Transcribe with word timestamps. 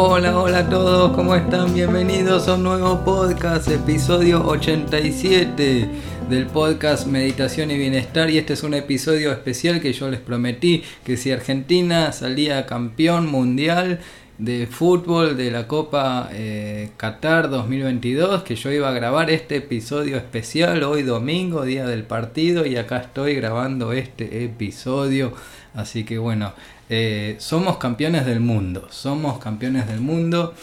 Hola, 0.00 0.38
hola 0.38 0.58
a 0.60 0.68
todos, 0.68 1.10
¿cómo 1.10 1.34
están? 1.34 1.74
Bienvenidos 1.74 2.46
a 2.46 2.54
un 2.54 2.62
nuevo 2.62 3.04
podcast, 3.04 3.66
episodio 3.66 4.46
87 4.46 5.88
del 6.30 6.46
podcast 6.46 7.08
Meditación 7.08 7.72
y 7.72 7.78
Bienestar. 7.78 8.30
Y 8.30 8.38
este 8.38 8.52
es 8.52 8.62
un 8.62 8.74
episodio 8.74 9.32
especial 9.32 9.80
que 9.80 9.92
yo 9.92 10.08
les 10.08 10.20
prometí 10.20 10.84
que 11.02 11.16
si 11.16 11.32
Argentina 11.32 12.12
salía 12.12 12.64
campeón 12.64 13.26
mundial 13.26 13.98
de 14.38 14.68
fútbol 14.68 15.36
de 15.36 15.50
la 15.50 15.66
Copa 15.66 16.30
eh, 16.32 16.90
Qatar 16.96 17.50
2022, 17.50 18.44
que 18.44 18.54
yo 18.54 18.70
iba 18.70 18.88
a 18.88 18.92
grabar 18.92 19.30
este 19.30 19.56
episodio 19.56 20.16
especial 20.16 20.84
hoy 20.84 21.02
domingo, 21.02 21.64
día 21.64 21.88
del 21.88 22.04
partido, 22.04 22.64
y 22.64 22.76
acá 22.76 22.98
estoy 22.98 23.34
grabando 23.34 23.92
este 23.92 24.44
episodio. 24.44 25.32
Así 25.74 26.04
que 26.04 26.18
bueno, 26.18 26.52
eh, 26.90 27.36
somos 27.38 27.76
campeones 27.76 28.24
del 28.24 28.40
mundo, 28.40 28.88
somos 28.90 29.38
campeones 29.38 29.86
del 29.86 30.00
mundo. 30.00 30.54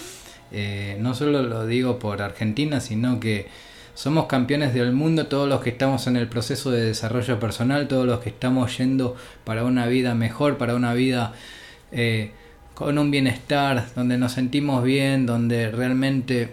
Eh, 0.52 0.98
no 1.00 1.14
solo 1.14 1.44
lo 1.44 1.66
digo 1.66 2.00
por 2.00 2.22
Argentina, 2.22 2.80
sino 2.80 3.20
que 3.20 3.48
somos 3.94 4.26
campeones 4.26 4.74
del 4.74 4.92
mundo 4.92 5.28
todos 5.28 5.48
los 5.48 5.62
que 5.62 5.70
estamos 5.70 6.08
en 6.08 6.18
el 6.18 6.28
proceso 6.28 6.72
de 6.72 6.86
desarrollo 6.86 7.40
personal, 7.40 7.88
todos 7.88 8.06
los 8.06 8.20
que 8.20 8.30
estamos 8.30 8.78
yendo 8.78 9.16
para 9.44 9.64
una 9.64 9.88
vida 9.88 10.16
mejor, 10.16 10.58
para 10.58 10.76
una 10.76 10.94
vida 10.94 11.34
eh, 11.92 12.32
con 12.74 12.98
un 12.98 13.12
bienestar, 13.12 13.86
donde 13.96 14.18
nos 14.18 14.34
sentimos 14.34 14.84
bien, 14.84 15.26
donde 15.26 15.72
realmente 15.72 16.50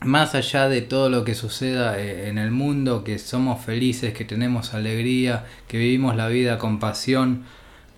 más 0.00 0.36
allá 0.36 0.68
de 0.68 0.80
todo 0.80 1.10
lo 1.10 1.24
que 1.24 1.34
suceda 1.34 2.00
en 2.00 2.38
el 2.38 2.52
mundo, 2.52 3.02
que 3.02 3.18
somos 3.18 3.64
felices, 3.64 4.14
que 4.14 4.24
tenemos 4.24 4.74
alegría, 4.74 5.44
que 5.66 5.78
vivimos 5.78 6.14
la 6.14 6.28
vida 6.28 6.58
con 6.58 6.78
pasión, 6.78 7.44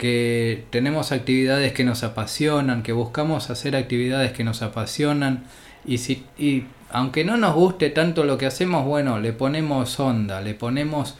que 0.00 0.64
tenemos 0.70 1.12
actividades 1.12 1.74
que 1.74 1.84
nos 1.84 2.04
apasionan, 2.04 2.82
que 2.82 2.94
buscamos 2.94 3.50
hacer 3.50 3.76
actividades 3.76 4.32
que 4.32 4.44
nos 4.44 4.62
apasionan 4.62 5.44
y, 5.84 5.98
si, 5.98 6.24
y 6.38 6.64
aunque 6.88 7.22
no 7.22 7.36
nos 7.36 7.54
guste 7.54 7.90
tanto 7.90 8.24
lo 8.24 8.38
que 8.38 8.46
hacemos, 8.46 8.86
bueno, 8.86 9.20
le 9.20 9.34
ponemos 9.34 10.00
onda, 10.00 10.40
le 10.40 10.54
ponemos 10.54 11.16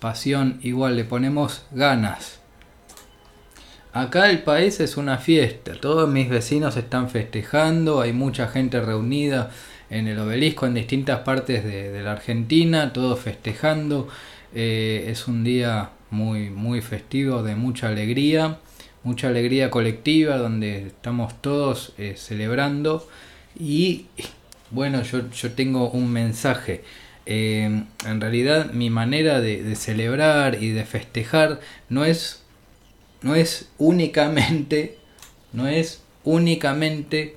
pasión, 0.00 0.58
igual 0.62 0.96
le 0.96 1.04
ponemos 1.04 1.64
ganas. 1.70 2.40
Acá 3.92 4.28
el 4.28 4.42
país 4.42 4.80
es 4.80 4.96
una 4.96 5.18
fiesta, 5.18 5.74
todos 5.80 6.10
mis 6.10 6.28
vecinos 6.28 6.76
están 6.76 7.10
festejando, 7.10 8.00
hay 8.00 8.12
mucha 8.12 8.48
gente 8.48 8.80
reunida 8.80 9.52
en 9.90 10.08
el 10.08 10.18
obelisco 10.18 10.66
en 10.66 10.74
distintas 10.74 11.20
partes 11.20 11.62
de, 11.62 12.02
la 12.02 12.10
Argentina, 12.10 12.92
todos 12.92 13.20
festejando, 13.20 14.08
eh, 14.52 15.06
es 15.06 15.28
un 15.28 15.44
día 15.44 15.90
muy, 16.14 16.48
muy 16.48 16.80
festivo, 16.80 17.42
de 17.42 17.56
mucha 17.56 17.88
alegría, 17.88 18.58
mucha 19.02 19.28
alegría 19.28 19.70
colectiva, 19.70 20.36
donde 20.38 20.86
estamos 20.86 21.40
todos 21.42 21.92
eh, 21.98 22.14
celebrando. 22.16 23.06
Y 23.58 24.06
bueno, 24.70 25.02
yo, 25.02 25.28
yo 25.30 25.52
tengo 25.52 25.90
un 25.90 26.10
mensaje. 26.10 26.84
Eh, 27.26 27.84
en 28.06 28.20
realidad 28.20 28.72
mi 28.72 28.90
manera 28.90 29.40
de, 29.40 29.74
celebrar 29.76 30.62
y 30.62 30.70
de 30.70 30.84
festejar 30.84 31.60
no 31.88 32.04
es, 32.04 32.42
no 33.22 33.34
es 33.34 33.70
únicamente, 33.78 34.98
no 35.52 35.66
es 35.68 36.02
únicamente 36.22 37.36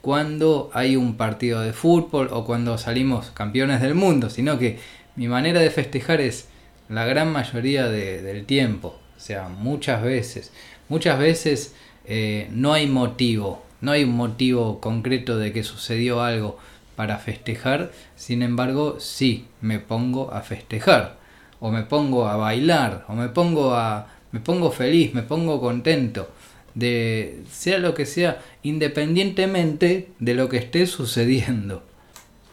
cuando 0.00 0.70
hay 0.72 0.96
un 0.96 1.16
partido 1.16 1.60
de 1.60 1.72
fútbol 1.72 2.28
o 2.30 2.44
cuando 2.44 2.78
salimos 2.78 3.30
campeones 3.32 3.80
del 3.80 3.94
mundo, 3.94 4.30
sino 4.30 4.58
que 4.58 4.78
mi 5.16 5.28
manera 5.28 5.60
de 5.60 5.70
festejar 5.70 6.20
es 6.20 6.48
la 6.88 7.04
gran 7.06 7.32
mayoría 7.32 7.88
del 7.88 8.44
tiempo, 8.44 8.98
o 9.16 9.20
sea, 9.20 9.48
muchas 9.48 10.02
veces, 10.02 10.52
muchas 10.88 11.18
veces 11.18 11.74
eh, 12.04 12.48
no 12.52 12.72
hay 12.72 12.86
motivo, 12.86 13.64
no 13.80 13.92
hay 13.92 14.04
un 14.04 14.16
motivo 14.16 14.80
concreto 14.80 15.38
de 15.38 15.52
que 15.52 15.62
sucedió 15.62 16.22
algo 16.22 16.58
para 16.96 17.18
festejar, 17.18 17.90
sin 18.16 18.42
embargo, 18.42 18.96
sí, 19.00 19.46
me 19.60 19.78
pongo 19.78 20.32
a 20.32 20.42
festejar, 20.42 21.16
o 21.60 21.70
me 21.70 21.82
pongo 21.82 22.28
a 22.28 22.36
bailar, 22.36 23.04
o 23.08 23.14
me 23.14 23.28
pongo 23.28 23.74
a 23.74 24.08
me 24.32 24.40
pongo 24.40 24.72
feliz, 24.72 25.14
me 25.14 25.22
pongo 25.22 25.60
contento 25.60 26.28
de 26.74 27.44
sea 27.52 27.78
lo 27.78 27.94
que 27.94 28.04
sea, 28.04 28.42
independientemente 28.64 30.08
de 30.18 30.34
lo 30.34 30.48
que 30.48 30.56
esté 30.56 30.86
sucediendo. 30.86 31.84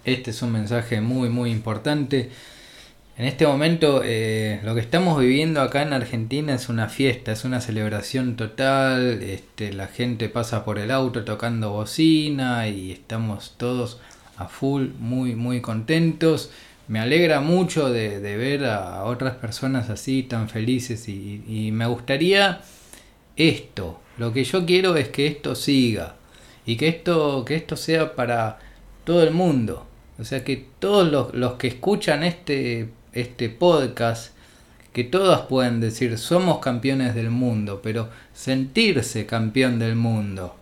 Este 0.06 0.30
es 0.30 0.44
un 0.44 0.52
mensaje 0.52 1.02
muy 1.02 1.30
muy 1.30 1.50
importante 1.50 2.30
en 3.18 3.26
este 3.26 3.46
momento 3.46 4.02
eh, 4.04 4.60
lo 4.64 4.74
que 4.74 4.82
estamos 4.82 5.20
viviendo 5.20 5.62
acá 5.62 5.82
en 5.82 5.94
Argentina 5.94 6.56
es 6.56 6.70
una 6.70 6.90
fiesta, 6.90 7.32
es 7.32 7.46
una 7.46 7.62
celebración 7.62 8.36
total, 8.36 9.22
este, 9.22 9.74
la 9.74 9.88
gente 9.88 10.30
pasa 10.30 10.66
por 10.66 10.80
el 10.80 10.92
auto 10.92 11.24
tocando 11.24 11.72
bocina 11.72 12.68
y 12.68 12.92
estamos 12.92 13.56
todos 13.58 14.00
a 14.38 14.48
full, 14.48 14.88
muy, 15.00 15.36
muy 15.36 15.62
contentos. 15.62 16.52
Me 16.88 17.00
alegra 17.00 17.42
mucho 17.42 17.90
de, 17.92 18.20
ver 18.20 18.66
a 18.66 19.04
otras 19.06 19.36
personas 19.36 19.90
así 19.90 20.24
tan 20.24 20.50
felices 20.50 21.08
y, 21.08 21.44
y 21.48 21.72
me 21.72 21.86
gustaría 21.86 22.62
esto, 23.36 24.00
lo 24.18 24.34
que 24.34 24.44
yo 24.44 24.66
quiero 24.66 24.96
es 24.96 25.10
que 25.10 25.28
esto 25.28 25.56
siga 25.56 26.16
y 26.66 26.76
que 26.76 26.88
esto, 26.88 27.44
que 27.46 27.56
esto 27.56 27.76
sea 27.76 28.16
para 28.16 28.60
todo 29.04 29.24
el 29.24 29.32
mundo. 29.32 29.88
O 30.20 30.24
sea 30.24 30.44
que 30.44 30.68
todos 30.80 31.12
los, 31.12 31.34
los 31.34 31.54
que 31.54 31.68
escuchan 31.68 32.24
este 32.24 32.90
este 33.14 33.50
podcast 33.50 34.34
que 34.94 35.04
todas 35.04 35.42
pueden 35.42 35.80
decir 35.80 36.18
somos 36.18 36.60
campeones 36.60 37.16
del 37.16 37.30
mundo, 37.30 37.80
pero 37.82 38.10
sentirse 38.34 39.26
campeón 39.26 39.80
del 39.80 39.96
mundo. 39.96 40.56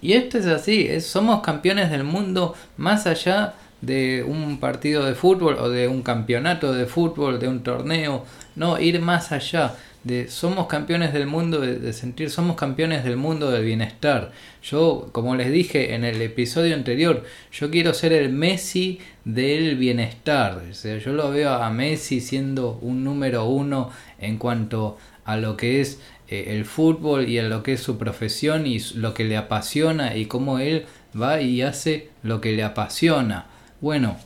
Y 0.00 0.14
esto 0.14 0.38
es 0.38 0.46
así, 0.46 1.00
somos 1.00 1.42
campeones 1.42 1.90
del 1.90 2.04
mundo 2.04 2.54
más 2.76 3.06
allá 3.06 3.54
de 3.80 4.24
un 4.26 4.58
partido 4.58 5.04
de 5.04 5.14
fútbol 5.14 5.56
o 5.60 5.68
de 5.68 5.88
un 5.88 6.02
campeonato 6.02 6.72
de 6.72 6.86
fútbol, 6.86 7.38
de 7.38 7.48
un 7.48 7.62
torneo, 7.62 8.24
no, 8.56 8.78
ir 8.80 9.00
más 9.00 9.32
allá 9.32 9.74
de 10.04 10.28
somos 10.28 10.66
campeones 10.66 11.12
del 11.12 11.26
mundo, 11.26 11.60
de, 11.60 11.92
sentir 11.92 12.30
somos 12.30 12.56
campeones 12.56 13.04
del 13.04 13.16
mundo 13.16 13.50
del 13.50 13.64
bienestar. 13.64 14.32
Yo, 14.62 15.08
como 15.12 15.36
les 15.36 15.52
dije 15.52 15.94
en 15.94 16.04
el 16.04 16.20
episodio 16.20 16.74
anterior, 16.74 17.24
yo 17.52 17.70
quiero 17.70 17.94
ser 17.94 18.12
el 18.12 18.32
Messi 18.32 18.98
del 19.24 19.76
bienestar. 19.76 20.62
Yo 20.72 21.12
lo 21.12 21.30
veo 21.30 21.52
a 21.52 21.70
Messi 21.70 22.20
siendo 22.20 22.78
un 22.82 23.04
número 23.04 23.44
uno 23.44 23.90
en 24.18 24.38
cuanto 24.38 24.98
a 25.24 25.36
lo 25.36 25.56
que 25.56 25.80
es 25.80 26.00
eh, 26.28 26.56
el 26.56 26.64
fútbol 26.64 27.28
y 27.28 27.38
a 27.38 27.44
lo 27.44 27.62
que 27.62 27.74
es 27.74 27.80
su 27.80 27.98
profesión 27.98 28.66
y 28.66 28.80
lo 28.94 29.14
que 29.14 29.24
le 29.24 29.36
apasiona 29.36 30.16
y 30.16 30.26
cómo 30.26 30.58
él 30.58 30.86
va 31.20 31.40
y 31.40 31.62
hace 31.62 32.10
lo 32.22 32.40
que 32.40 32.52
le 32.52 32.64
apasiona. 32.64 33.46
Bueno, 33.80 34.16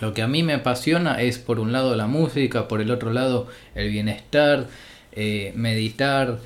lo 0.00 0.12
que 0.12 0.22
a 0.22 0.28
mí 0.28 0.42
me 0.42 0.54
apasiona 0.54 1.20
es 1.20 1.38
por 1.38 1.60
un 1.60 1.72
lado 1.72 1.94
la 1.96 2.06
música, 2.06 2.68
por 2.68 2.80
el 2.80 2.90
otro 2.90 3.12
lado 3.12 3.48
el 3.74 3.90
bienestar, 3.90 4.66
eh, 5.12 5.52
meditar. 5.56 6.38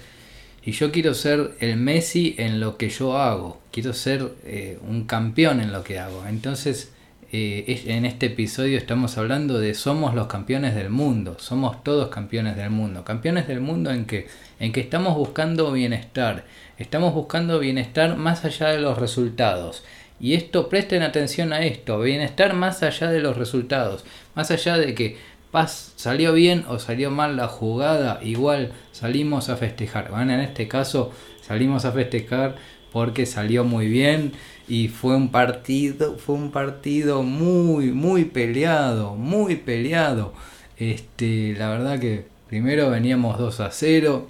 Y 0.63 0.73
yo 0.73 0.93
quiero 0.93 1.15
ser 1.15 1.53
el 1.61 1.77
Messi 1.77 2.35
en 2.39 2.61
lo 2.61 2.77
que 2.77 2.91
yo 2.91 3.17
hago. 3.17 3.61
Quiero 3.73 3.95
ser 3.95 4.33
eh, 4.45 4.79
un 4.87 5.05
campeón 5.05 5.61
en 5.61 5.73
lo 5.73 5.83
que 5.83 5.99
hago. 5.99 6.27
Entonces, 6.27 6.93
eh, 7.31 7.83
en 7.87 8.05
este 8.05 8.27
episodio 8.27 8.79
estamos 8.79 9.19
hablando 9.19 9.59
de 9.59 9.75
somos 9.75 10.15
los 10.15 10.27
campeones 10.27 10.75
del 10.75 10.91
mundo. 10.91 11.37
Somos 11.39 11.83
todos 11.83 12.09
campeones 12.09 12.57
del 12.57 12.71
mundo. 12.71 13.05
Campeones 13.05 13.49
del 13.49 13.61
mundo 13.61 13.91
en 13.91 14.05
que, 14.05 14.29
en 14.61 14.73
que 14.73 14.81
estamos 14.81 15.17
buscando 15.17 15.73
bienestar. 15.73 16.45
Estamos 16.77 17.15
buscando 17.15 17.59
bienestar 17.59 18.17
más 18.17 18.45
allá 18.45 18.69
de 18.69 18.81
los 18.81 18.99
resultados. 18.99 19.85
Y 20.21 20.34
esto, 20.34 20.69
presten 20.69 21.03
atención 21.03 21.53
a 21.53 21.65
esto, 21.65 22.01
bienestar 22.01 22.55
más 22.55 22.83
allá 22.83 23.11
de 23.11 23.21
los 23.21 23.37
resultados, 23.37 24.05
más 24.35 24.50
allá 24.50 24.76
de 24.76 24.94
que 24.94 25.17
Paz 25.50 25.94
salió 25.97 26.35
bien 26.35 26.67
o 26.69 26.79
salió 26.79 27.11
mal 27.11 27.37
la 27.37 27.49
jugada, 27.49 28.20
igual 28.23 28.73
salimos 28.93 29.49
a 29.49 29.56
festejar. 29.56 30.11
Bueno, 30.11 30.35
en 30.35 30.41
este 30.41 30.69
caso 30.69 31.11
salimos 31.41 31.87
a 31.87 31.93
festejar 31.93 32.56
porque 32.93 33.25
salió 33.25 33.65
muy 33.65 33.88
bien 33.88 34.32
y 34.69 34.88
fue 34.88 35.17
un 35.17 35.31
partido, 35.31 36.19
fue 36.19 36.35
un 36.35 36.50
partido 36.50 37.23
muy, 37.23 37.93
muy 37.93 38.26
peleado, 38.26 39.15
muy 39.15 39.56
peleado. 39.56 40.35
Este, 40.76 41.55
la 41.56 41.70
verdad 41.70 41.99
que 41.99 42.26
primero 42.49 42.91
veníamos 42.91 43.38
2 43.38 43.61
a 43.61 43.70
0, 43.70 44.29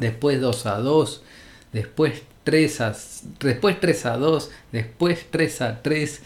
después 0.00 0.40
2 0.40 0.66
a 0.66 0.78
2, 0.78 1.22
después 1.72 2.22
3 2.44 2.80
a, 2.82 2.94
después 3.40 3.80
3 3.80 4.06
a 4.06 4.16
2, 4.18 4.50
después 4.70 5.26
3 5.30 5.62
a 5.62 5.82
3. 5.82 6.22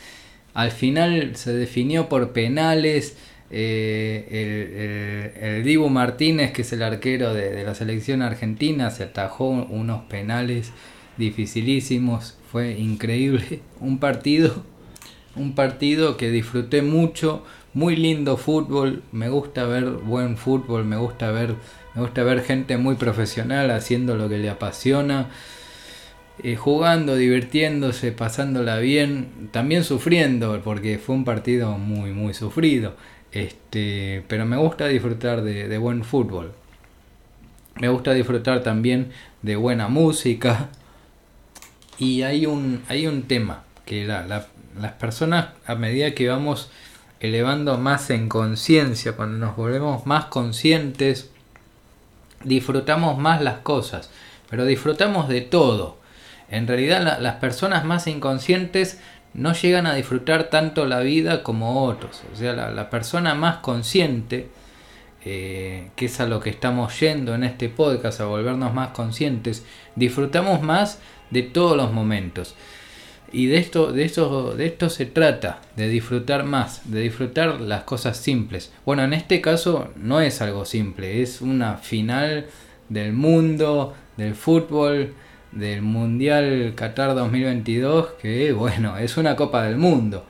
Al 0.54 0.72
final 0.72 1.36
se 1.36 1.52
definió 1.52 2.08
por 2.08 2.32
penales. 2.32 3.16
Eh, 3.50 5.32
el, 5.40 5.42
el, 5.42 5.64
Dibu 5.64 5.88
Martínez, 5.88 6.52
que 6.52 6.62
es 6.62 6.72
el 6.72 6.82
arquero 6.82 7.32
de, 7.32 7.64
la 7.64 7.74
selección 7.74 8.20
argentina, 8.20 8.90
se 8.90 9.04
atajó 9.04 9.48
unos 9.48 10.02
penales 10.04 10.72
dificilísimos. 11.16 12.36
Fue 12.50 12.72
increíble. 12.72 13.60
Un 13.80 13.98
partido, 13.98 14.64
un 15.36 15.54
partido 15.54 16.16
que 16.16 16.30
disfruté 16.30 16.82
mucho. 16.82 17.44
Muy 17.74 17.94
lindo 17.94 18.36
fútbol. 18.36 19.02
Me 19.12 19.28
gusta 19.28 19.64
ver 19.64 19.84
buen 19.84 20.36
fútbol. 20.36 20.84
Me 20.84 20.96
gusta 20.96 21.30
ver, 21.30 21.54
me 21.94 22.02
gusta 22.02 22.24
ver 22.24 22.42
gente 22.42 22.76
muy 22.76 22.96
profesional 22.96 23.70
haciendo 23.70 24.16
lo 24.16 24.28
que 24.28 24.38
le 24.38 24.50
apasiona. 24.50 25.28
Eh, 26.42 26.56
jugando, 26.56 27.16
divirtiéndose, 27.16 28.12
pasándola 28.12 28.78
bien, 28.78 29.48
también 29.50 29.84
sufriendo, 29.84 30.60
porque 30.62 30.98
fue 30.98 31.14
un 31.16 31.24
partido 31.24 31.78
muy, 31.78 32.12
muy 32.12 32.34
sufrido. 32.34 32.94
Este, 33.32 34.24
pero 34.28 34.46
me 34.46 34.56
gusta 34.56 34.86
disfrutar 34.86 35.42
de, 35.42 35.78
buen 35.78 36.04
fútbol. 36.04 36.52
Me 37.80 37.88
gusta 37.88 38.12
disfrutar 38.12 38.62
también 38.62 39.10
de 39.42 39.56
buena 39.56 39.88
música. 39.88 40.70
Y 42.00 42.22
hay 42.22 42.46
un, 42.46 42.84
hay 42.88 43.08
un 43.08 43.22
tema 43.22 43.64
que 43.84 44.06
las 44.06 44.92
personas 45.00 45.48
a 45.66 45.74
medida 45.74 46.14
que 46.14 46.28
vamos 46.28 46.70
elevando 47.18 47.76
más 47.76 48.10
en 48.10 48.28
conciencia, 48.28 49.16
cuando 49.16 49.44
nos 49.44 49.56
volvemos 49.56 50.06
más 50.06 50.26
conscientes, 50.26 51.30
disfrutamos 52.44 53.18
más 53.18 53.42
las 53.42 53.58
cosas, 53.58 54.10
pero 54.48 54.64
disfrutamos 54.64 55.28
de 55.28 55.40
todo. 55.40 55.98
En 56.50 56.66
realidad 56.66 57.18
las 57.20 57.34
personas 57.36 57.84
más 57.84 58.06
inconscientes 58.06 58.98
no 59.34 59.52
llegan 59.52 59.86
a 59.86 59.94
disfrutar 59.94 60.44
tanto 60.44 60.86
la 60.86 61.00
vida 61.00 61.42
como 61.42 61.84
otros. 61.84 62.22
O 62.32 62.36
sea, 62.36 62.54
la, 62.54 62.90
persona 62.90 63.34
más 63.34 63.58
consciente, 63.58 64.48
eh, 65.24 65.90
que 65.96 66.06
es 66.06 66.20
a 66.20 66.26
lo 66.26 66.40
que 66.40 66.50
estamos 66.50 66.98
yendo 67.00 67.34
en 67.34 67.44
este 67.44 67.68
podcast, 67.68 68.20
a 68.20 68.24
volvernos 68.24 68.72
más 68.72 68.88
conscientes, 68.88 69.64
disfrutamos 69.94 70.62
más 70.62 70.98
de 71.30 71.42
todos 71.42 71.76
los 71.76 71.92
momentos. 71.92 72.54
Y 73.30 73.46
de 73.46 73.58
esto, 73.58 73.92
de 73.92 74.04
esto, 74.04 74.54
de 74.54 74.66
esto 74.66 74.88
se 74.88 75.04
trata, 75.04 75.60
de 75.76 75.88
disfrutar 75.88 76.44
más, 76.44 76.90
de 76.90 77.00
disfrutar 77.00 77.60
las 77.60 77.82
cosas 77.82 78.16
simples. 78.16 78.72
Bueno, 78.86 79.04
en 79.04 79.12
este 79.12 79.42
caso 79.42 79.90
no 79.96 80.22
es 80.22 80.40
algo 80.40 80.64
simple, 80.64 81.20
es 81.20 81.42
una 81.42 81.76
final 81.76 82.46
del 82.88 83.12
mundo, 83.12 83.94
del 84.16 84.34
fútbol, 84.34 85.12
del 85.52 85.82
Mundial 85.82 86.72
Qatar 86.74 87.14
2022, 87.14 88.08
que 88.20 88.52
bueno, 88.52 88.98
es 88.98 89.16
una 89.16 89.36
Copa 89.36 89.64
del 89.64 89.76
Mundo. 89.76 90.24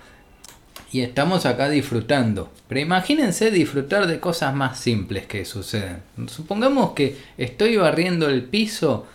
Y 0.90 1.02
estamos 1.02 1.44
acá 1.44 1.68
disfrutando. 1.68 2.50
Pero 2.66 2.80
imagínense 2.80 3.50
disfrutar 3.50 4.06
de 4.06 4.20
cosas 4.20 4.54
más 4.54 4.78
simples 4.78 5.26
que 5.26 5.44
suceden. 5.44 6.02
Supongamos 6.26 6.92
que 6.92 7.16
estoy 7.36 7.76
barriendo 7.76 8.28
el 8.28 8.44
piso 8.44 9.06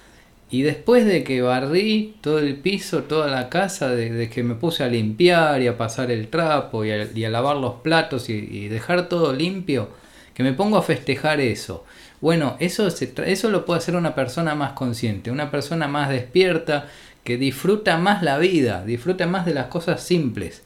y 0.54 0.62
después 0.62 1.06
de 1.06 1.24
que 1.24 1.42
barrí 1.42 2.16
todo 2.22 2.38
el 2.38 2.58
piso, 2.58 3.06
toda 3.06 3.28
la 3.28 3.50
casa, 3.50 3.90
desde 3.90 4.30
que 4.30 4.44
me 4.44 4.54
puse 4.54 4.84
a 4.84 4.88
limpiar 4.88 5.64
y 5.64 5.68
a 5.68 5.80
pasar 5.80 6.12
el 6.12 6.28
trapo 6.28 6.86
y 6.86 6.92
a, 6.92 7.30
lavar 7.32 7.58
los 7.58 7.82
platos 7.82 8.30
y, 8.30 8.68
dejar 8.68 9.10
todo 9.10 9.34
limpio, 9.34 9.90
que 10.36 10.44
me 10.44 10.54
pongo 10.54 10.78
a 10.78 10.84
festejar 10.84 11.42
eso. 11.42 11.86
Bueno, 12.24 12.56
eso, 12.62 12.88
eso 12.88 13.50
lo 13.50 13.66
puede 13.66 13.80
hacer 13.80 13.98
una 13.98 14.16
persona 14.16 14.56
más 14.56 14.72
consciente, 14.72 15.30
una 15.30 15.52
persona 15.52 15.90
más 15.90 16.08
despierta, 16.08 16.88
que 17.26 17.36
disfruta 17.36 17.98
más 17.98 18.24
la 18.24 18.38
vida, 18.38 18.86
disfruta 18.86 19.28
más 19.28 19.46
de 19.46 19.54
las 19.54 19.66
cosas 19.66 20.02
simples. 20.02 20.62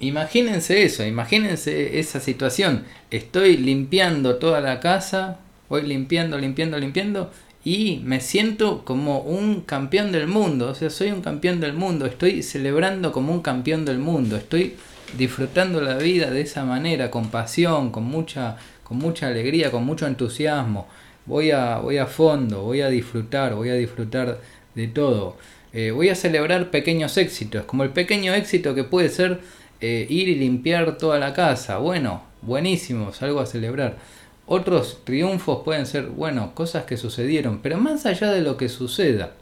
Imagínense 0.00 0.82
eso, 0.82 1.06
imagínense 1.06 2.00
esa 2.00 2.18
situación. 2.18 2.86
Estoy 3.12 3.56
limpiando 3.56 4.38
toda 4.38 4.60
la 4.60 4.80
casa, 4.80 5.38
voy 5.68 5.82
limpiando, 5.82 6.36
limpiando, 6.38 6.76
limpiando 6.76 7.30
y 7.64 8.00
me 8.04 8.20
siento 8.20 8.84
como 8.84 9.20
un 9.20 9.60
campeón 9.60 10.10
del 10.10 10.26
mundo, 10.26 10.70
o 10.70 10.74
sea, 10.74 10.90
soy 10.90 11.12
un 11.12 11.22
campeón 11.22 11.60
del 11.60 11.74
mundo, 11.74 12.04
estoy 12.06 12.42
celebrando 12.42 13.12
como 13.12 13.32
un 13.32 13.42
campeón 13.42 13.84
del 13.84 13.98
mundo, 14.00 14.36
estoy 14.36 14.74
disfrutando 15.16 15.80
la 15.80 15.98
vida 15.98 16.32
de 16.32 16.40
esa 16.40 16.64
manera, 16.64 17.12
con 17.12 17.30
pasión, 17.30 17.92
con 17.92 18.02
mucha, 18.04 18.56
con 18.90 18.98
mucha 18.98 19.28
alegría, 19.28 19.70
con 19.70 19.84
mucho 19.84 20.08
entusiasmo. 20.08 20.88
Voy 21.24 21.52
a, 21.52 21.78
voy 21.78 21.98
a 21.98 22.06
fondo, 22.06 22.62
voy 22.62 22.80
a 22.80 22.88
disfrutar, 22.88 23.54
voy 23.54 23.68
a 23.68 23.74
disfrutar 23.74 24.40
de 24.74 24.88
todo. 24.88 25.36
Eh, 25.72 25.92
voy 25.92 26.08
a 26.08 26.16
celebrar 26.16 26.72
pequeños 26.72 27.16
éxitos, 27.16 27.66
como 27.66 27.84
el 27.84 27.90
pequeño 27.90 28.34
éxito 28.34 28.74
que 28.74 28.82
puede 28.82 29.08
ser 29.08 29.42
eh, 29.80 30.08
ir 30.10 30.28
y 30.28 30.34
limpiar 30.34 30.98
toda 30.98 31.20
la 31.20 31.34
casa. 31.34 31.78
Bueno, 31.78 32.24
buenísimo, 32.42 33.12
algo 33.20 33.38
a 33.38 33.46
celebrar. 33.46 33.98
Otros 34.46 35.02
triunfos 35.04 35.62
pueden 35.64 35.86
ser, 35.86 36.06
bueno, 36.06 36.52
cosas 36.56 36.82
que 36.82 36.96
sucedieron, 36.96 37.60
pero 37.62 37.78
más 37.78 38.06
allá 38.06 38.32
de 38.32 38.40
lo 38.40 38.56
que 38.56 38.68
suceda, 38.68 39.34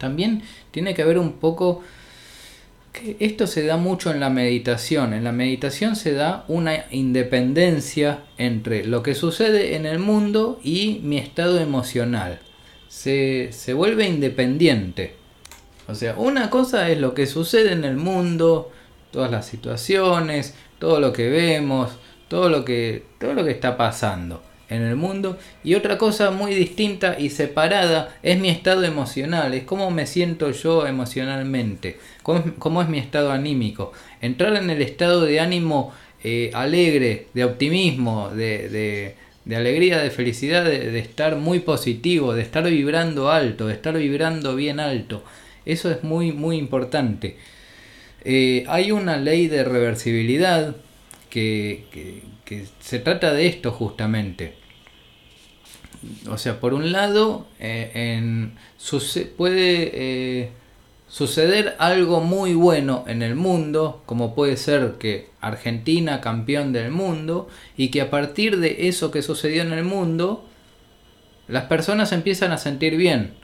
también 0.00 0.40
tiene 0.70 0.94
que 0.94 1.02
haber 1.02 1.18
un 1.18 1.32
poco 1.32 1.82
esto 3.18 3.46
se 3.46 3.64
da 3.64 3.76
mucho 3.76 4.10
en 4.10 4.20
la 4.20 4.30
meditación. 4.30 5.12
En 5.12 5.24
la 5.24 5.32
meditación 5.32 5.96
se 5.96 6.12
da 6.12 6.44
una 6.48 6.86
independencia 6.90 8.20
entre 8.38 8.84
lo 8.84 9.02
que 9.02 9.14
sucede 9.14 9.76
en 9.76 9.86
el 9.86 9.98
mundo 9.98 10.60
y 10.62 11.00
mi 11.02 11.18
estado 11.18 11.60
emocional. 11.60 12.40
Se, 12.88 13.50
se 13.52 13.74
vuelve 13.74 14.06
independiente. 14.06 15.14
O 15.88 15.94
sea, 15.94 16.14
una 16.16 16.50
cosa 16.50 16.90
es 16.90 16.98
lo 16.98 17.14
que 17.14 17.26
sucede 17.26 17.72
en 17.72 17.84
el 17.84 17.96
mundo, 17.96 18.72
todas 19.10 19.30
las 19.30 19.46
situaciones, 19.46 20.54
todo 20.78 21.00
lo 21.00 21.12
que 21.12 21.28
vemos, 21.28 21.92
todo 22.28 22.48
lo 22.48 22.64
que, 22.64 23.04
todo 23.20 23.34
lo 23.34 23.44
que 23.44 23.52
está 23.52 23.76
pasando 23.76 24.42
en 24.68 24.82
el 24.82 24.96
mundo. 24.96 25.38
Y 25.64 25.74
otra 25.74 25.98
cosa 25.98 26.30
muy 26.30 26.54
distinta 26.54 27.16
y 27.18 27.30
separada 27.30 28.16
es 28.22 28.38
mi 28.38 28.48
estado 28.48 28.84
emocional, 28.84 29.54
es 29.54 29.64
cómo 29.64 29.90
me 29.90 30.06
siento 30.06 30.50
yo 30.50 30.86
emocionalmente, 30.86 31.98
cómo, 32.22 32.82
es 32.82 32.88
mi 32.88 32.98
estado 32.98 33.32
anímico. 33.32 33.92
Entrar 34.20 34.56
en 34.56 34.70
el 34.70 34.82
estado 34.82 35.22
de 35.22 35.40
ánimo 35.40 35.92
eh, 36.22 36.50
alegre, 36.54 37.28
de 37.34 37.44
optimismo, 37.44 38.30
de, 38.30 39.14
de, 39.44 39.56
alegría, 39.56 39.98
de 39.98 40.10
felicidad, 40.10 40.64
de, 40.64 40.98
estar 40.98 41.36
muy 41.36 41.60
positivo, 41.60 42.34
de 42.34 42.42
estar 42.42 42.64
vibrando 42.64 43.30
alto, 43.30 43.68
de 43.68 43.74
estar 43.74 43.96
vibrando 43.96 44.56
bien 44.56 44.80
alto. 44.80 45.22
Eso 45.64 45.90
es 45.90 46.02
muy, 46.04 46.32
muy 46.32 46.56
importante. 46.56 47.36
Eh, 48.24 48.64
hay 48.66 48.90
una 48.90 49.18
ley 49.18 49.46
de 49.46 49.62
reversibilidad 49.62 50.74
que, 51.30 51.84
se 52.80 52.98
trata 52.98 53.32
de 53.32 53.46
esto 53.46 53.72
justamente. 53.72 54.54
O 56.28 56.38
sea, 56.38 56.60
por 56.60 56.74
un 56.74 56.92
lado, 56.92 57.46
eh, 57.58 57.90
en, 57.94 58.54
puede 59.36 59.90
eh, 59.94 60.50
suceder 61.08 61.74
algo 61.78 62.20
muy 62.20 62.54
bueno 62.54 63.04
en 63.08 63.22
el 63.22 63.34
mundo, 63.34 64.02
como 64.06 64.34
puede 64.34 64.56
ser 64.56 64.94
que 64.98 65.30
Argentina 65.40 66.20
campeón 66.20 66.72
del 66.72 66.90
mundo, 66.90 67.48
y 67.76 67.88
que 67.90 68.02
a 68.02 68.10
partir 68.10 68.58
de 68.58 68.88
eso 68.88 69.10
que 69.10 69.22
sucedió 69.22 69.62
en 69.62 69.72
el 69.72 69.84
mundo, 69.84 70.44
las 71.48 71.64
personas 71.64 72.12
empiezan 72.12 72.52
a 72.52 72.58
sentir 72.58 72.96
bien. 72.96 73.34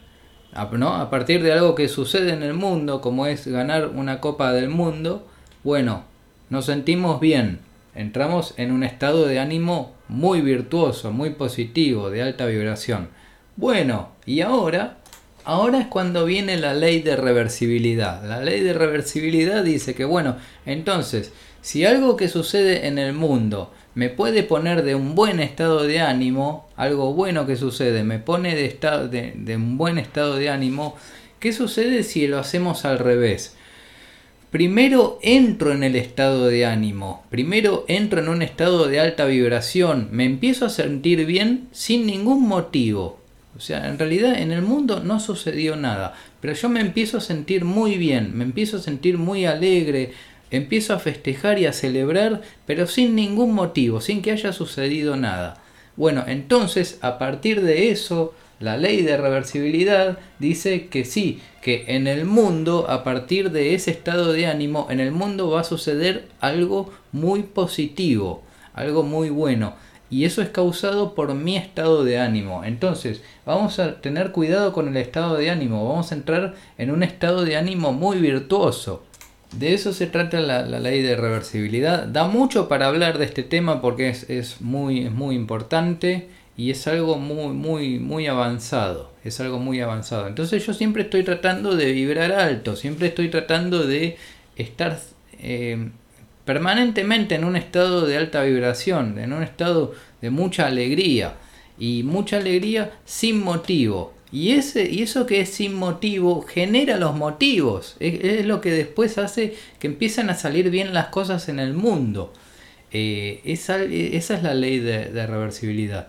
¿no? 0.72 0.94
A 0.94 1.10
partir 1.10 1.42
de 1.42 1.52
algo 1.52 1.74
que 1.74 1.88
sucede 1.88 2.32
en 2.32 2.42
el 2.42 2.52
mundo, 2.52 3.00
como 3.00 3.26
es 3.26 3.46
ganar 3.46 3.88
una 3.88 4.20
copa 4.20 4.52
del 4.52 4.68
mundo, 4.68 5.26
bueno, 5.64 6.04
nos 6.50 6.66
sentimos 6.66 7.20
bien 7.20 7.60
entramos 7.94 8.54
en 8.56 8.72
un 8.72 8.84
estado 8.84 9.26
de 9.26 9.38
ánimo 9.38 9.92
muy 10.08 10.40
virtuoso, 10.40 11.12
muy 11.12 11.30
positivo, 11.30 12.10
de 12.10 12.22
alta 12.22 12.46
vibración. 12.46 13.08
Bueno, 13.56 14.10
y 14.24 14.40
ahora, 14.40 14.98
ahora 15.44 15.80
es 15.80 15.86
cuando 15.86 16.24
viene 16.24 16.56
la 16.56 16.74
ley 16.74 17.02
de 17.02 17.16
reversibilidad. 17.16 18.24
La 18.24 18.40
ley 18.40 18.60
de 18.60 18.72
reversibilidad 18.72 19.62
dice 19.62 19.94
que, 19.94 20.04
bueno, 20.04 20.36
entonces, 20.64 21.32
si 21.60 21.84
algo 21.84 22.16
que 22.16 22.28
sucede 22.28 22.86
en 22.86 22.98
el 22.98 23.12
mundo 23.12 23.72
me 23.94 24.08
puede 24.08 24.42
poner 24.42 24.82
de 24.84 24.94
un 24.94 25.14
buen 25.14 25.38
estado 25.38 25.82
de 25.82 26.00
ánimo, 26.00 26.68
algo 26.76 27.12
bueno 27.12 27.46
que 27.46 27.56
sucede, 27.56 28.04
me 28.04 28.18
pone 28.18 28.54
de, 28.54 29.32
de 29.36 29.56
un 29.56 29.76
buen 29.76 29.98
estado 29.98 30.36
de 30.36 30.48
ánimo, 30.48 30.96
¿qué 31.40 31.52
sucede 31.52 32.02
si 32.02 32.26
lo 32.26 32.38
hacemos 32.38 32.84
al 32.86 32.98
revés? 32.98 33.54
Primero 34.52 35.18
entro 35.22 35.72
en 35.72 35.82
el 35.82 35.96
estado 35.96 36.46
de 36.46 36.66
ánimo, 36.66 37.24
primero 37.30 37.86
entro 37.88 38.20
en 38.20 38.28
un 38.28 38.42
estado 38.42 38.86
de 38.86 39.00
alta 39.00 39.24
vibración, 39.24 40.08
me 40.12 40.26
empiezo 40.26 40.66
a 40.66 40.68
sentir 40.68 41.24
bien 41.24 41.68
sin 41.72 42.06
ningún 42.06 42.46
motivo. 42.46 43.18
O 43.56 43.60
sea, 43.60 43.88
en 43.88 43.98
realidad 43.98 44.38
en 44.38 44.52
el 44.52 44.60
mundo 44.60 45.00
no 45.02 45.20
sucedió 45.20 45.74
nada, 45.76 46.14
pero 46.42 46.52
yo 46.52 46.68
me 46.68 46.82
empiezo 46.82 47.16
a 47.16 47.22
sentir 47.22 47.64
muy 47.64 47.96
bien, 47.96 48.36
me 48.36 48.44
empiezo 48.44 48.76
a 48.76 48.80
sentir 48.80 49.16
muy 49.16 49.46
alegre, 49.46 50.12
empiezo 50.50 50.92
a 50.92 50.98
festejar 50.98 51.58
y 51.58 51.64
a 51.64 51.72
celebrar, 51.72 52.42
pero 52.66 52.86
sin 52.86 53.16
ningún 53.16 53.54
motivo, 53.54 54.02
sin 54.02 54.20
que 54.20 54.32
haya 54.32 54.52
sucedido 54.52 55.16
nada. 55.16 55.62
Bueno, 55.96 56.24
entonces 56.26 56.98
a 57.00 57.16
partir 57.18 57.62
de 57.62 57.90
eso 57.90 58.34
la 58.62 58.76
ley 58.76 59.02
de 59.02 59.16
reversibilidad 59.16 60.18
dice 60.38 60.86
que 60.86 61.04
sí, 61.04 61.40
que 61.60 61.84
en 61.88 62.06
el 62.06 62.24
mundo, 62.24 62.86
a 62.88 63.02
partir 63.02 63.50
de 63.50 63.74
ese 63.74 63.90
estado 63.90 64.32
de 64.32 64.46
ánimo, 64.46 64.86
en 64.88 65.00
el 65.00 65.10
mundo 65.12 65.50
va 65.50 65.60
a 65.60 65.64
suceder 65.64 66.28
algo 66.40 66.92
muy 67.10 67.42
positivo, 67.42 68.42
algo 68.72 69.02
muy 69.02 69.30
bueno. 69.30 69.74
Y 70.10 70.26
eso 70.26 70.42
es 70.42 70.50
causado 70.50 71.14
por 71.14 71.34
mi 71.34 71.56
estado 71.56 72.04
de 72.04 72.18
ánimo. 72.18 72.64
Entonces, 72.64 73.22
vamos 73.46 73.78
a 73.78 74.00
tener 74.00 74.30
cuidado 74.30 74.72
con 74.72 74.88
el 74.88 74.96
estado 74.98 75.36
de 75.36 75.50
ánimo. 75.50 75.88
Vamos 75.88 76.12
a 76.12 76.14
entrar 76.14 76.54
en 76.76 76.90
un 76.90 77.02
estado 77.02 77.44
de 77.44 77.56
ánimo 77.56 77.92
muy 77.92 78.18
virtuoso. 78.18 79.04
De 79.52 79.72
eso 79.72 79.92
se 79.92 80.06
trata 80.06 80.40
la, 80.40 80.64
ley 80.64 81.02
de 81.02 81.16
reversibilidad. 81.16 82.06
Da 82.06 82.28
mucho 82.28 82.68
para 82.68 82.88
hablar 82.88 83.18
de 83.18 83.24
este 83.24 83.42
tema 83.42 83.80
porque 83.80 84.10
es, 84.10 84.28
es 84.28 84.60
muy, 84.60 85.06
es 85.06 85.12
muy 85.12 85.34
importante 85.34 86.28
y 86.62 86.70
es 86.70 86.86
algo 86.86 87.18
muy, 87.18 87.52
muy, 87.54 87.98
muy 87.98 88.28
avanzado. 88.28 89.10
Es 89.24 89.40
algo 89.40 89.58
muy 89.58 89.80
avanzado. 89.80 90.28
Entonces 90.28 90.64
yo 90.64 90.72
siempre 90.72 91.02
estoy 91.02 91.24
tratando 91.24 91.74
de 91.74 91.90
vibrar 91.90 92.30
alto, 92.30 92.76
siempre 92.76 93.08
estoy 93.08 93.30
tratando 93.30 93.84
de 93.84 94.16
estar 94.54 95.00
eh, 95.40 95.88
permanentemente 96.44 97.34
en 97.34 97.42
un 97.42 97.56
estado 97.56 98.06
de 98.06 98.16
alta 98.16 98.44
vibración, 98.44 99.18
en 99.18 99.32
un 99.32 99.42
estado 99.42 99.92
de 100.20 100.30
mucha 100.30 100.68
alegría. 100.68 101.34
Y 101.80 102.04
mucha 102.04 102.36
alegría 102.36 102.92
sin 103.04 103.42
motivo. 103.42 104.14
Y, 104.30 104.52
ese, 104.52 104.88
y 104.88 105.02
eso 105.02 105.26
que 105.26 105.40
es 105.40 105.48
sin 105.48 105.74
motivo 105.74 106.42
genera 106.42 106.96
los 106.96 107.16
motivos. 107.16 107.96
Es, 107.98 108.46
lo 108.46 108.60
que 108.60 108.70
después 108.70 109.18
hace 109.18 109.56
que 109.80 109.88
empiezan 109.88 110.30
a 110.30 110.36
salir 110.36 110.70
bien 110.70 110.94
las 110.94 111.06
cosas 111.06 111.48
en 111.48 111.58
el 111.58 111.74
mundo. 111.74 112.32
Eh, 112.92 113.40
esa, 113.42 113.82
esa, 113.82 114.36
es 114.36 114.42
la 114.44 114.54
ley 114.54 114.78
de 114.78 115.26
reversibilidad. 115.26 116.06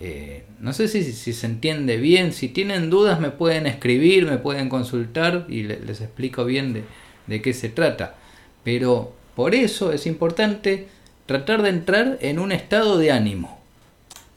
Eh, 0.00 0.44
no 0.60 0.72
sé 0.72 0.88
si, 0.88 1.04
si, 1.04 1.32
se 1.32 1.46
entiende 1.46 1.96
bien, 1.98 2.32
si 2.32 2.48
tienen 2.48 2.90
dudas 2.90 3.20
me 3.20 3.30
pueden 3.30 3.66
escribir, 3.66 4.26
me 4.26 4.38
pueden 4.38 4.68
consultar 4.68 5.46
y 5.48 5.62
les 5.62 6.00
explico 6.00 6.44
bien 6.44 6.72
de, 6.72 6.84
de 7.26 7.42
qué 7.42 7.52
se 7.52 7.68
trata. 7.68 8.16
Pero 8.64 9.12
por 9.36 9.54
eso 9.54 9.92
es 9.92 10.06
importante 10.06 10.88
tratar 11.26 11.62
de 11.62 11.70
entrar 11.70 12.18
en 12.20 12.38
un 12.38 12.52
estado 12.52 12.98
de 12.98 13.12
ánimo. 13.12 13.60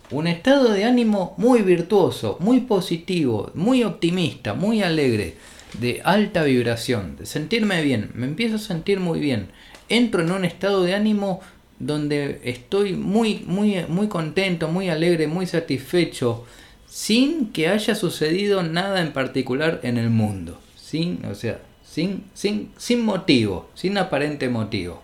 Un 0.09 0.27
estado 0.27 0.69
de 0.69 0.85
ánimo 0.85 1.33
muy 1.37 1.61
virtuoso, 1.61 2.37
muy 2.39 2.61
positivo, 2.61 3.51
muy 3.55 3.83
optimista, 3.83 4.53
muy 4.53 4.81
alegre, 4.81 5.35
de 5.79 6.01
alta 6.03 6.43
vibración, 6.43 7.17
de 7.17 7.25
sentirme 7.25 7.81
bien, 7.81 8.11
me 8.13 8.25
empiezo 8.25 8.55
a 8.55 8.59
sentir 8.59 8.99
muy 8.99 9.19
bien. 9.19 9.49
Entro 9.89 10.21
en 10.21 10.31
un 10.31 10.45
estado 10.45 10.83
de 10.83 10.95
ánimo 10.95 11.41
donde 11.79 12.41
estoy 12.43 12.93
muy, 12.93 13.43
muy, 13.45 13.85
muy 13.87 14.07
contento, 14.07 14.67
muy 14.67 14.89
alegre, 14.89 15.27
muy 15.27 15.45
satisfecho, 15.45 16.45
sin 16.87 17.51
que 17.51 17.67
haya 17.67 17.95
sucedido 17.95 18.63
nada 18.63 19.01
en 19.01 19.13
particular 19.13 19.79
en 19.83 19.97
el 19.97 20.09
mundo. 20.09 20.59
Sin, 20.75 21.25
o 21.25 21.35
sea, 21.35 21.59
sin, 21.83 22.25
sin, 22.33 22.71
sin 22.77 23.03
motivo, 23.03 23.69
sin 23.75 23.97
aparente 23.97 24.49
motivo. 24.49 25.01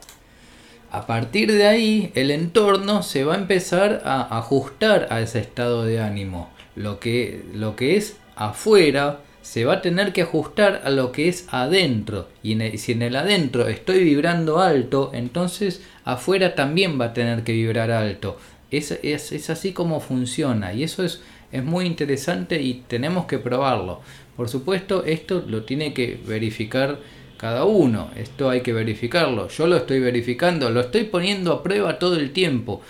A 0.91 1.07
partir 1.07 1.51
de 1.51 1.67
ahí, 1.67 2.11
el 2.13 2.29
entorno 2.31 3.01
se 3.01 3.23
va 3.23 3.33
a 3.33 3.39
empezar 3.39 4.01
a 4.05 4.37
ajustar 4.37 5.07
a 5.09 5.21
ese 5.21 5.39
estado 5.39 5.85
de 5.85 5.99
ánimo. 5.99 6.49
Lo 6.75 6.99
que, 6.99 7.43
lo 7.53 7.75
que 7.75 7.97
es 7.97 8.17
afuera 8.35 9.19
se 9.43 9.65
va 9.65 9.73
a 9.73 9.81
tener 9.81 10.13
que 10.13 10.21
ajustar 10.21 10.81
a 10.85 10.89
lo 10.89 11.11
que 11.11 11.27
es 11.27 11.47
adentro. 11.51 12.29
Y 12.41 12.57
si 12.77 12.93
en 12.93 13.01
el 13.01 13.15
adentro 13.17 13.67
estoy 13.67 14.03
vibrando 14.03 14.59
alto, 14.59 15.11
entonces 15.13 15.83
afuera 16.05 16.55
también 16.55 16.99
va 16.99 17.05
a 17.05 17.13
tener 17.13 17.43
que 17.43 17.51
vibrar 17.51 17.91
alto. 17.91 18.37
Es, 18.71 18.97
es, 19.03 19.49
así 19.49 19.73
como 19.73 19.99
funciona 19.99 20.73
y 20.73 20.83
eso 20.83 21.03
es, 21.03 21.21
es 21.51 21.63
muy 21.63 21.85
interesante 21.85 22.61
y 22.61 22.85
tenemos 22.87 23.25
que 23.25 23.37
probarlo. 23.37 23.99
Por 24.37 24.47
supuesto, 24.47 25.03
esto 25.03 25.43
lo 25.45 25.63
tiene 25.63 25.93
que 25.93 26.19
verificar 26.25 26.99
cada 27.37 27.65
uno. 27.65 28.11
Esto 28.15 28.49
hay 28.49 28.61
que 28.61 28.71
verificarlo. 28.71 29.49
Yo 29.49 29.67
lo 29.67 29.75
estoy 29.75 29.99
verificando, 29.99 30.69
lo 30.69 30.79
estoy 30.79 31.03
poniendo 31.03 31.51
a 31.51 31.61
prueba 31.61 31.99
todo 31.99 32.15
el 32.15 32.31
tiempo. 32.31 32.81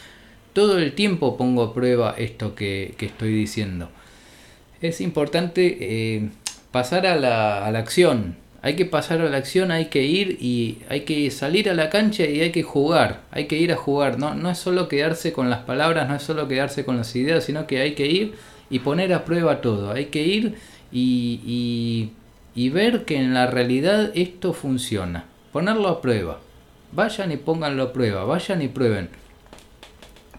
Todo 0.54 0.78
el 0.78 0.94
tiempo 0.94 1.36
pongo 1.36 1.64
a 1.64 1.74
prueba 1.74 2.14
esto 2.16 2.54
que, 2.54 2.94
estoy 3.00 3.34
diciendo. 3.34 3.90
Es 4.80 5.02
importante 5.02 5.78
eh, 5.82 6.30
pasar 6.74 7.06
a 7.06 7.16
la, 7.16 7.66
a 7.66 7.72
la 7.72 7.80
acción. 7.80 8.36
Hay 8.64 8.76
que 8.76 8.86
pasar 8.86 9.22
a 9.22 9.30
la 9.30 9.38
acción, 9.38 9.72
hay 9.72 9.86
que 9.86 10.04
ir 10.04 10.38
y 10.42 10.80
hay 10.90 11.02
que 11.02 11.30
salir 11.30 11.70
a 11.70 11.76
la 11.76 11.90
cancha 11.90 12.26
y 12.26 12.42
hay 12.42 12.52
que 12.52 12.64
jugar. 12.64 13.22
Hay 13.32 13.46
que 13.46 13.58
ir 13.58 13.72
a 13.72 13.76
jugar. 13.76 14.18
No, 14.18 14.34
no 14.34 14.50
es 14.50 14.58
solo 14.58 14.88
quedarse 14.88 15.34
con 15.34 15.50
las 15.50 15.60
palabras, 15.60 16.10
no 16.10 16.16
es 16.16 16.24
solo 16.24 16.48
quedarse 16.48 16.84
con 16.84 16.98
las 16.98 17.16
ideas, 17.16 17.44
sino 17.44 17.68
que 17.68 17.80
hay 17.80 17.94
que 17.94 18.08
ir 18.08 18.34
y 18.70 18.80
poner 18.80 19.14
a 19.14 19.24
prueba 19.24 19.62
todo. 19.62 19.92
Hay 19.92 20.06
que 20.06 20.24
ir 20.24 20.56
y, 20.92 21.42
y, 21.46 22.12
y 22.56 22.70
ver 22.70 23.06
que 23.06 23.18
en 23.18 23.36
la 23.36 23.46
realidad 23.46 24.12
esto 24.16 24.54
funciona. 24.54 25.26
Ponerlo 25.52 25.90
a 25.90 26.02
prueba. 26.02 26.40
Vayan 26.92 27.32
y 27.32 27.38
pónganlo 27.38 27.84
a 27.84 27.94
prueba. 27.94 28.24
Vayan 28.24 28.64
y 28.64 28.68
prueben. 28.68 29.10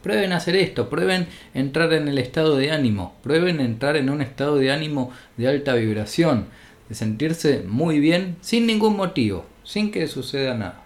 Prueben 0.05 0.35
hacer 0.35 0.55
esto, 0.55 0.91
prueben 0.91 1.29
entrar 1.55 1.95
en 1.95 2.09
el 2.09 2.19
estado 2.19 2.59
de 2.59 2.71
ánimo, 2.71 3.15
prueben 3.23 3.59
entrar 3.59 3.97
en 3.97 4.11
un 4.11 4.21
estado 4.21 4.57
de 4.57 4.71
ánimo 4.71 5.11
de 5.39 5.49
alta 5.49 5.73
vibración, 5.77 6.49
de 6.91 6.95
sentirse 6.95 7.65
muy 7.67 8.01
bien 8.01 8.37
sin 8.43 8.67
ningún 8.67 8.99
motivo, 8.99 9.47
sin 9.65 9.91
que 9.91 10.07
suceda 10.07 10.53
nada. 10.59 10.83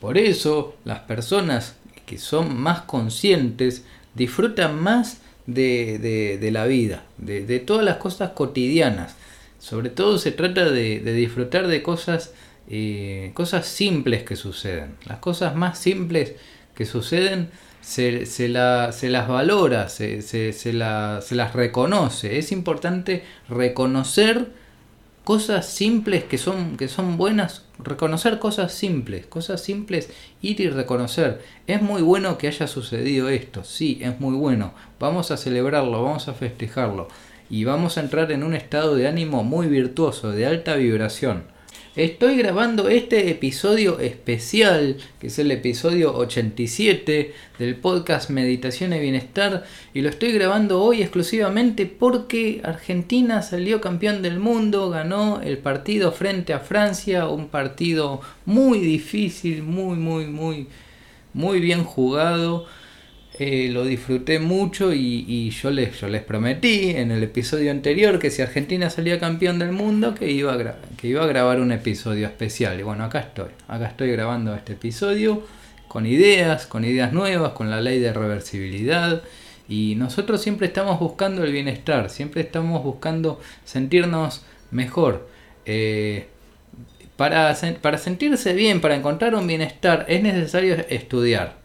Por 0.00 0.16
eso 0.16 0.76
las 0.86 1.00
personas 1.00 1.76
que 2.06 2.16
son 2.16 2.58
más 2.58 2.80
conscientes 2.80 3.84
disfrutan 4.14 4.80
más 4.80 5.20
de, 5.46 6.48
la 6.50 6.64
vida, 6.64 7.04
de, 7.18 7.60
todas 7.60 7.84
las 7.84 7.98
cosas 7.98 8.30
cotidianas. 8.30 9.14
Sobre 9.58 9.90
todo 9.90 10.16
se 10.16 10.32
trata 10.32 10.70
de, 10.70 11.00
disfrutar 11.00 11.66
de 11.66 11.82
cosas, 11.82 12.32
eh, 12.66 13.32
cosas 13.34 13.66
simples 13.66 14.22
que 14.22 14.36
suceden. 14.36 14.96
Las 15.04 15.18
cosas 15.18 15.54
más 15.54 15.78
simples 15.78 16.32
que 16.74 16.86
suceden 16.86 17.50
se, 17.82 18.24
se, 18.26 18.48
la, 18.48 18.92
se 18.92 19.10
las 19.10 19.28
valora, 19.28 19.88
se, 19.90 20.22
se, 20.22 20.72
la, 20.72 21.20
se 21.20 21.34
las 21.34 21.52
reconoce. 21.52 22.38
Es 22.38 22.52
importante 22.52 23.24
reconocer 23.48 24.52
cosas 25.24 25.68
simples 25.68 26.24
que 26.24 26.38
son, 26.38 26.76
que 26.76 26.88
son 26.88 27.16
buenas, 27.16 27.64
reconocer 27.78 28.38
cosas 28.38 28.72
simples, 28.72 29.26
cosas 29.26 29.60
simples, 29.60 30.10
ir 30.40 30.60
y 30.60 30.70
reconocer. 30.70 31.42
Es 31.66 31.82
muy 31.82 32.02
bueno 32.02 32.38
que 32.38 32.48
haya 32.48 32.66
sucedido 32.66 33.28
esto, 33.28 33.64
sí, 33.64 33.98
es 34.00 34.18
muy 34.20 34.36
bueno. 34.36 34.72
Vamos 34.98 35.30
a 35.30 35.36
celebrarlo, 35.36 36.02
vamos 36.02 36.28
a 36.28 36.34
festejarlo 36.34 37.08
y 37.50 37.64
vamos 37.64 37.98
a 37.98 38.00
entrar 38.00 38.32
en 38.32 38.44
un 38.44 38.54
estado 38.54 38.94
de 38.94 39.08
ánimo 39.08 39.44
muy 39.44 39.66
virtuoso, 39.66 40.30
de 40.30 40.46
alta 40.46 40.76
vibración. 40.76 41.51
Estoy 41.94 42.38
grabando 42.38 42.88
este 42.88 43.28
episodio 43.28 43.98
especial, 43.98 44.96
que 45.20 45.26
es 45.26 45.38
el 45.38 45.50
episodio 45.50 46.16
87 46.16 47.34
del 47.58 47.76
podcast 47.76 48.30
Meditación 48.30 48.94
y 48.94 48.98
Bienestar, 48.98 49.64
y 49.92 50.00
lo 50.00 50.08
estoy 50.08 50.32
grabando 50.32 50.82
hoy 50.82 51.02
exclusivamente 51.02 51.84
porque 51.84 52.62
Argentina 52.64 53.42
salió 53.42 53.82
campeón 53.82 54.22
del 54.22 54.40
mundo, 54.40 54.88
ganó 54.88 55.42
el 55.42 55.58
partido 55.58 56.12
frente 56.12 56.54
a 56.54 56.60
Francia, 56.60 57.28
un 57.28 57.48
partido 57.48 58.22
muy 58.46 58.78
difícil, 58.78 59.62
muy, 59.62 59.98
muy, 59.98 60.24
muy, 60.24 60.68
muy 61.34 61.60
bien 61.60 61.84
jugado. 61.84 62.64
Eh, 63.38 63.70
lo 63.72 63.84
disfruté 63.84 64.38
mucho 64.38 64.92
y, 64.92 65.48
yo, 65.50 65.70
les, 65.70 66.22
prometí 66.22 66.90
en 66.90 67.10
el 67.10 67.22
episodio 67.22 67.70
anterior 67.70 68.18
que 68.18 68.30
si 68.30 68.42
Argentina 68.42 68.90
salía 68.90 69.18
campeón 69.18 69.58
del 69.58 69.72
mundo 69.72 70.14
que 70.14 70.30
iba, 70.30 70.52
a 70.52 70.76
que 70.98 71.08
iba 71.08 71.24
a 71.24 71.26
grabar 71.26 71.58
un 71.60 71.72
episodio 71.72 72.26
especial. 72.26 72.78
Y 72.78 72.82
bueno, 72.82 73.04
acá 73.04 73.20
estoy, 73.20 73.48
acá 73.68 73.86
estoy 73.86 74.12
grabando 74.12 74.54
este 74.54 74.74
episodio 74.74 75.42
con 75.88 76.04
ideas, 76.04 76.66
con 76.66 76.84
ideas 76.84 77.14
nuevas, 77.14 77.52
con 77.52 77.70
la 77.70 77.80
ley 77.80 78.00
de 78.00 78.12
reversibilidad. 78.12 79.22
Y 79.66 79.94
nosotros 79.94 80.42
siempre 80.42 80.66
estamos 80.66 81.00
buscando 81.00 81.42
el 81.42 81.52
bienestar, 81.52 82.10
siempre 82.10 82.42
estamos 82.42 82.84
buscando 82.84 83.40
sentirnos 83.64 84.44
mejor. 84.70 85.26
Eh, 85.64 86.26
para, 87.16 87.56
para 87.80 87.96
sentirse 87.96 88.52
bien, 88.52 88.82
para 88.82 88.94
encontrar 88.94 89.34
un 89.34 89.46
bienestar, 89.46 90.04
es 90.08 90.22
necesario 90.22 90.74
estudiar 90.90 91.61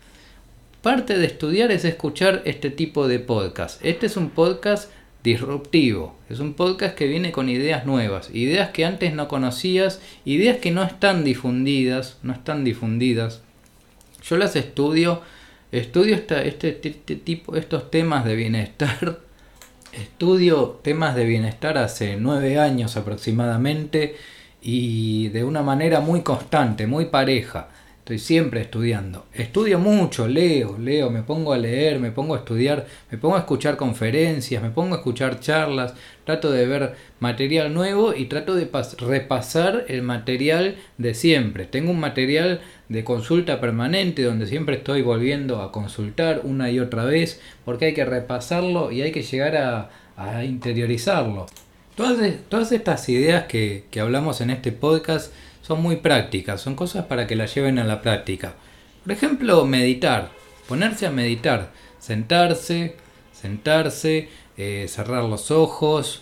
Parte 0.81 1.17
de 1.17 1.25
estudiar 1.25 1.71
es 1.71 1.85
escuchar 1.85 2.43
este 2.45 2.69
tipo 2.69 3.07
de 3.07 3.17
podcast. 3.17 3.83
Este 3.83 4.05
es 4.05 4.15
un 4.15 4.29
podcast 4.29 4.91
disruptivo, 5.23 6.15
es 6.29 6.39
un 6.39 6.53
podcast 6.53 6.95
que 6.95 7.07
viene 7.07 7.31
con 7.31 7.49
ideas 7.49 7.87
nuevas, 7.87 8.29
ideas 8.31 8.69
que 8.69 8.85
antes 8.85 9.11
no 9.11 9.27
conocías, 9.27 9.99
ideas 10.23 10.57
que 10.57 10.69
no 10.69 10.83
están 10.83 11.23
difundidas, 11.23 12.19
no 12.21 12.31
están 12.31 12.63
difundidas. 12.63 13.41
Yo 14.23 14.37
las 14.37 14.55
estudio, 14.55 15.23
estudio 15.71 16.13
este, 16.13 16.47
este, 16.47 17.15
tipo, 17.15 17.55
estos 17.55 17.89
temas 17.89 18.23
de 18.23 18.35
bienestar, 18.35 19.21
estudio 19.93 20.79
temas 20.83 21.15
de 21.15 21.25
bienestar 21.25 21.79
hace 21.79 22.17
nueve 22.17 22.59
años 22.59 22.97
aproximadamente 22.97 24.15
y 24.61 25.29
de 25.29 25.43
una 25.43 25.63
manera 25.63 26.01
muy 26.01 26.21
constante, 26.21 26.85
muy 26.85 27.05
pareja. 27.05 27.69
Estoy 28.07 28.19
siempre 28.19 28.61
estudiando. 28.61 29.25
Estudio 29.33 29.79
mucho, 29.79 30.29
leo, 30.29 30.77
leo, 30.77 31.09
me 31.09 31.23
pongo 31.23 31.51
a 31.51 31.57
leer, 31.57 31.99
me 31.99 32.09
pongo 32.09 32.35
a 32.35 32.37
estudiar, 32.37 32.87
me 33.11 33.17
pongo 33.17 33.35
a 33.35 33.39
escuchar 33.39 33.75
conferencias, 33.75 34.63
me 34.63 34.69
pongo 34.69 34.95
a 34.95 34.99
escuchar 34.99 35.41
charlas, 35.41 35.93
trato 36.23 36.49
de 36.49 36.65
ver 36.67 36.95
material 37.19 37.73
nuevo 37.73 38.15
y 38.15 38.27
trato 38.27 38.55
de 38.55 38.69
repasar 38.99 39.83
el 39.89 40.03
material 40.03 40.77
de 40.97 41.13
siempre. 41.15 41.65
Tengo 41.65 41.91
un 41.91 41.99
material 41.99 42.61
de 42.87 43.03
consulta 43.03 43.59
permanente 43.59 44.23
donde 44.23 44.47
siempre 44.47 44.77
estoy 44.77 45.01
volviendo 45.01 45.61
a 45.61 45.73
consultar 45.73 46.39
una 46.45 46.71
y 46.71 46.79
otra 46.79 47.03
vez 47.03 47.41
porque 47.65 47.87
hay 47.87 47.93
que 47.93 48.05
repasarlo 48.05 48.89
y 48.89 49.01
hay 49.01 49.11
que 49.11 49.23
llegar 49.23 49.57
a, 50.15 50.45
interiorizarlo. 50.45 51.47
Todas, 51.95 52.17
todas 52.47 52.71
estas 52.71 53.09
ideas 53.09 53.47
que, 53.47 53.83
que 53.91 53.99
hablamos 53.99 54.39
en 54.39 54.51
este 54.51 54.71
podcast 54.71 55.33
son 55.67 55.81
muy 55.81 55.97
prácticas, 55.97 56.61
son 56.61 56.75
cosas 56.75 57.07
para 57.07 57.27
que 57.27 57.35
las 57.35 57.53
lleven 57.53 57.77
a 57.77 57.83
la 57.83 58.01
práctica. 58.01 58.53
Por 59.03 59.11
ejemplo, 59.11 59.65
meditar, 59.65 60.29
ponerse 60.65 61.05
a 61.05 61.11
meditar, 61.11 61.71
sentarse, 61.99 62.95
sentarse, 63.33 64.29
eh, 64.55 64.85
cerrar 64.87 65.25
los 65.25 65.51
ojos, 65.51 66.21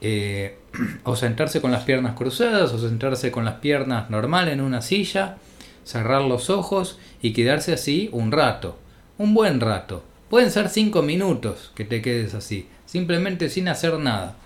eh, 0.00 0.56
o 1.04 1.14
sentarse 1.14 1.60
con 1.60 1.72
las 1.72 1.84
piernas 1.84 2.16
cruzadas, 2.16 2.72
o 2.72 2.78
sentarse 2.78 3.30
con 3.30 3.44
las 3.44 3.56
piernas 3.56 4.08
normal 4.08 4.48
en 4.48 4.62
una 4.62 4.80
silla, 4.80 5.36
cerrar 5.84 6.22
los 6.22 6.48
ojos 6.48 6.98
y 7.20 7.34
quedarse 7.34 7.74
así 7.74 8.08
un 8.12 8.32
rato, 8.32 8.78
un 9.18 9.34
buen 9.34 9.60
rato. 9.60 10.04
Pueden 10.30 10.50
ser 10.50 10.70
cinco 10.70 11.02
minutos 11.02 11.70
que 11.74 11.84
te 11.84 12.00
quedes 12.00 12.32
así, 12.32 12.66
simplemente 12.86 13.50
sin 13.50 13.68
hacer 13.68 13.98
nada, 13.98 14.36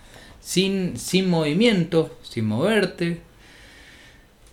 sin, 0.40 0.97
sin 0.97 1.30
movimiento, 1.30 2.19
sin 2.23 2.47
moverte, 2.47 3.29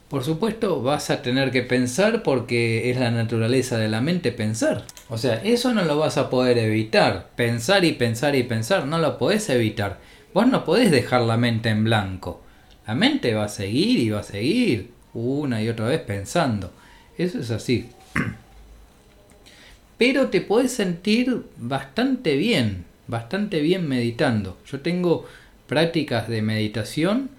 por 0.09 0.23
supuesto, 0.23 0.81
vas 0.81 1.09
a 1.09 1.21
tener 1.21 1.51
que 1.51 1.63
pensar 1.63 2.23
porque 2.23 2.89
es 2.89 2.97
la 2.97 3.11
naturaleza 3.11 3.77
de 3.77 3.89
la 3.89 3.99
mente 3.99 4.31
pensar. 4.31 4.85
O 5.09 5.17
sea, 5.17 5.35
eso 5.43 5.73
no 5.73 5.83
lo 5.83 5.97
vas 5.97 6.17
a 6.17 6.29
poder 6.29 6.57
evitar. 6.57 7.31
Pensar 7.35 7.83
y 7.83 7.91
pensar 7.91 8.33
y 8.35 8.43
pensar, 8.43 8.85
no 8.85 8.99
lo 8.99 9.17
podés 9.17 9.49
evitar. 9.49 9.99
Vos 10.33 10.47
no 10.47 10.63
podés 10.63 10.91
dejar 10.91 11.21
la 11.21 11.35
mente 11.35 11.69
en 11.69 11.83
blanco. 11.83 12.41
La 12.87 12.95
mente 12.95 13.33
va 13.33 13.45
a 13.45 13.49
seguir 13.49 13.99
y 13.99 14.09
va 14.09 14.21
a 14.21 14.23
seguir 14.23 14.91
una 15.13 15.61
y 15.61 15.67
otra 15.67 15.87
vez 15.87 15.99
pensando. 15.99 16.71
Eso 17.17 17.39
es 17.39 17.51
así. 17.51 17.89
Pero 19.97 20.29
te 20.29 20.39
podés 20.39 20.71
sentir 20.71 21.43
bastante 21.57 22.37
bien, 22.37 22.85
bastante 23.07 23.59
bien 23.59 23.89
meditando. 23.89 24.57
Yo 24.71 24.79
tengo 24.79 25.25
prácticas 25.67 26.29
de 26.29 26.41
meditación 26.41 27.29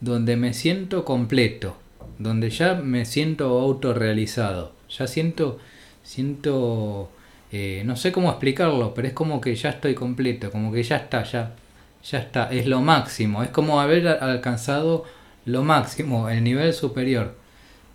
donde 0.00 0.36
me 0.36 0.52
siento 0.52 1.06
completo 1.06 1.76
donde 2.18 2.50
ya 2.50 2.74
me 2.74 3.04
siento 3.04 3.60
autorrealizado, 3.60 4.72
ya 4.90 5.06
siento, 5.06 5.58
siento, 6.02 7.10
eh, 7.52 7.82
no 7.86 7.96
sé 7.96 8.12
cómo 8.12 8.30
explicarlo, 8.30 8.94
pero 8.94 9.08
es 9.08 9.14
como 9.14 9.40
que 9.40 9.54
ya 9.54 9.70
estoy 9.70 9.94
completo, 9.94 10.50
como 10.50 10.72
que 10.72 10.82
ya 10.82 10.96
está, 10.96 11.22
ya, 11.22 11.54
ya 12.04 12.18
está, 12.18 12.50
es 12.50 12.66
lo 12.66 12.80
máximo, 12.80 13.42
es 13.42 13.50
como 13.50 13.80
haber 13.80 14.08
alcanzado 14.08 15.04
lo 15.44 15.62
máximo, 15.62 16.28
el 16.28 16.42
nivel 16.42 16.72
superior. 16.72 17.34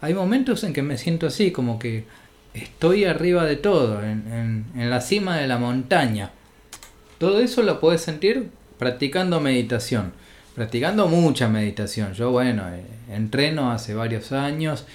Hay 0.02 0.14
momentos 0.14 0.64
en 0.64 0.74
que 0.74 0.82
me 0.82 0.98
siento 0.98 1.28
así, 1.28 1.52
como 1.52 1.80
que 1.80 2.06
estoy 2.54 3.06
arriba 3.06 3.46
de 3.46 3.58
todo, 3.58 4.04
en, 4.04 4.66
en 4.76 4.90
la 4.90 5.02
cima 5.02 5.38
de 5.38 5.48
la 5.48 5.58
montaña. 5.58 6.32
Todo 7.18 7.40
eso 7.40 7.62
lo 7.62 7.80
puedes 7.80 8.02
sentir 8.02 8.50
practicando 8.78 9.40
meditación 9.40 10.14
practicando 10.56 11.08
mucha 11.08 11.48
meditación. 11.50 12.14
Yo, 12.14 12.32
bueno, 12.32 12.64
eh, 12.70 12.84
entreno 13.14 13.72
hace 13.72 13.94
varios 13.94 14.32
años. 14.32 14.86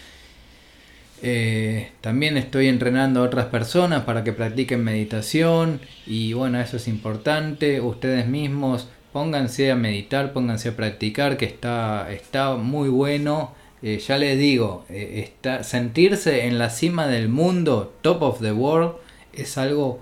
Eh, 1.21 1.91
también 2.01 2.37
estoy 2.37 2.69
entrenando 2.69 3.21
a 3.21 3.25
otras 3.25 3.47
personas 3.47 4.05
para 4.05 4.23
que 4.23 4.33
practiquen 4.33 4.85
meditación 4.85 5.81
y 6.07 6.33
bueno, 6.33 6.61
eso 6.61 6.77
es 6.77 6.87
importante. 6.87 7.81
Ustedes 7.81 8.29
mismos 8.29 8.89
pónganse 9.13 9.73
a 9.73 9.77
meditar, 9.77 10.33
pónganse 10.33 10.69
a 10.69 10.77
practicar, 10.77 11.37
que 11.37 11.47
está, 11.47 12.11
está 12.13 12.55
muy 12.55 12.89
bueno. 12.89 13.55
Eh, 13.83 13.99
ya 13.99 14.19
les 14.19 14.39
digo, 14.39 14.85
está, 14.89 15.63
sentirse 15.63 16.47
en 16.47 16.59
la 16.59 16.69
cima 16.71 17.07
del 17.07 17.29
mundo, 17.29 17.95
top 18.03 18.23
of 18.23 18.41
the 18.41 18.53
world, 18.53 18.95
es 19.33 19.57
algo 19.57 20.01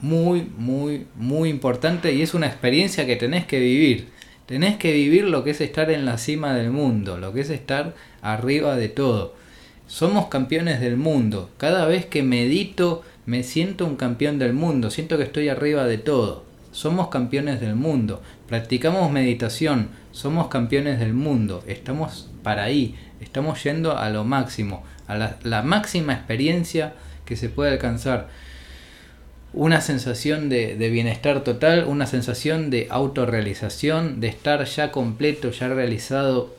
muy, 0.00 0.50
muy, 0.58 1.06
muy 1.14 1.48
importante 1.48 2.12
y 2.12 2.22
es 2.22 2.34
una 2.34 2.48
experiencia 2.48 3.06
que 3.06 3.16
tenés 3.16 3.46
que 3.46 3.58
vivir. 3.58 4.11
Tenés 4.46 4.76
que 4.76 4.92
vivir 4.92 5.24
lo 5.24 5.44
que 5.44 5.50
es 5.50 5.60
estar 5.60 5.90
en 5.90 6.04
la 6.04 6.18
cima 6.18 6.54
del 6.54 6.70
mundo, 6.70 7.16
lo 7.16 7.32
que 7.32 7.40
es 7.40 7.50
estar 7.50 7.94
arriba 8.22 8.76
de 8.76 8.88
todo. 8.88 9.34
Somos 9.86 10.26
campeones 10.26 10.80
del 10.80 10.96
mundo. 10.96 11.50
Cada 11.58 11.86
vez 11.86 12.06
que 12.06 12.22
medito 12.22 13.02
me 13.24 13.44
siento 13.44 13.86
un 13.86 13.96
campeón 13.96 14.38
del 14.38 14.52
mundo, 14.52 14.90
siento 14.90 15.16
que 15.16 15.24
estoy 15.24 15.48
arriba 15.48 15.84
de 15.84 15.98
todo. 15.98 16.44
Somos 16.72 17.08
campeones 17.08 17.60
del 17.60 17.76
mundo. 17.76 18.22
Practicamos 18.48 19.12
meditación, 19.12 19.90
somos 20.10 20.48
campeones 20.48 20.98
del 20.98 21.12
mundo. 21.12 21.62
Estamos 21.66 22.30
para 22.42 22.64
ahí, 22.64 22.96
estamos 23.20 23.62
yendo 23.62 23.96
a 23.96 24.10
lo 24.10 24.24
máximo, 24.24 24.82
a 25.06 25.16
la, 25.16 25.36
la 25.42 25.62
máxima 25.62 26.14
experiencia 26.14 26.94
que 27.24 27.36
se 27.36 27.48
puede 27.48 27.72
alcanzar 27.72 28.28
una 29.54 29.80
sensación 29.80 30.48
de, 30.48 30.74
bienestar 30.90 31.44
total, 31.44 31.84
una 31.86 32.06
sensación 32.06 32.70
de 32.70 32.86
autorrealización, 32.90 34.20
de 34.20 34.28
estar 34.28 34.64
ya 34.64 34.90
completo, 34.90 35.50
ya 35.50 35.68
realizado, 35.68 36.54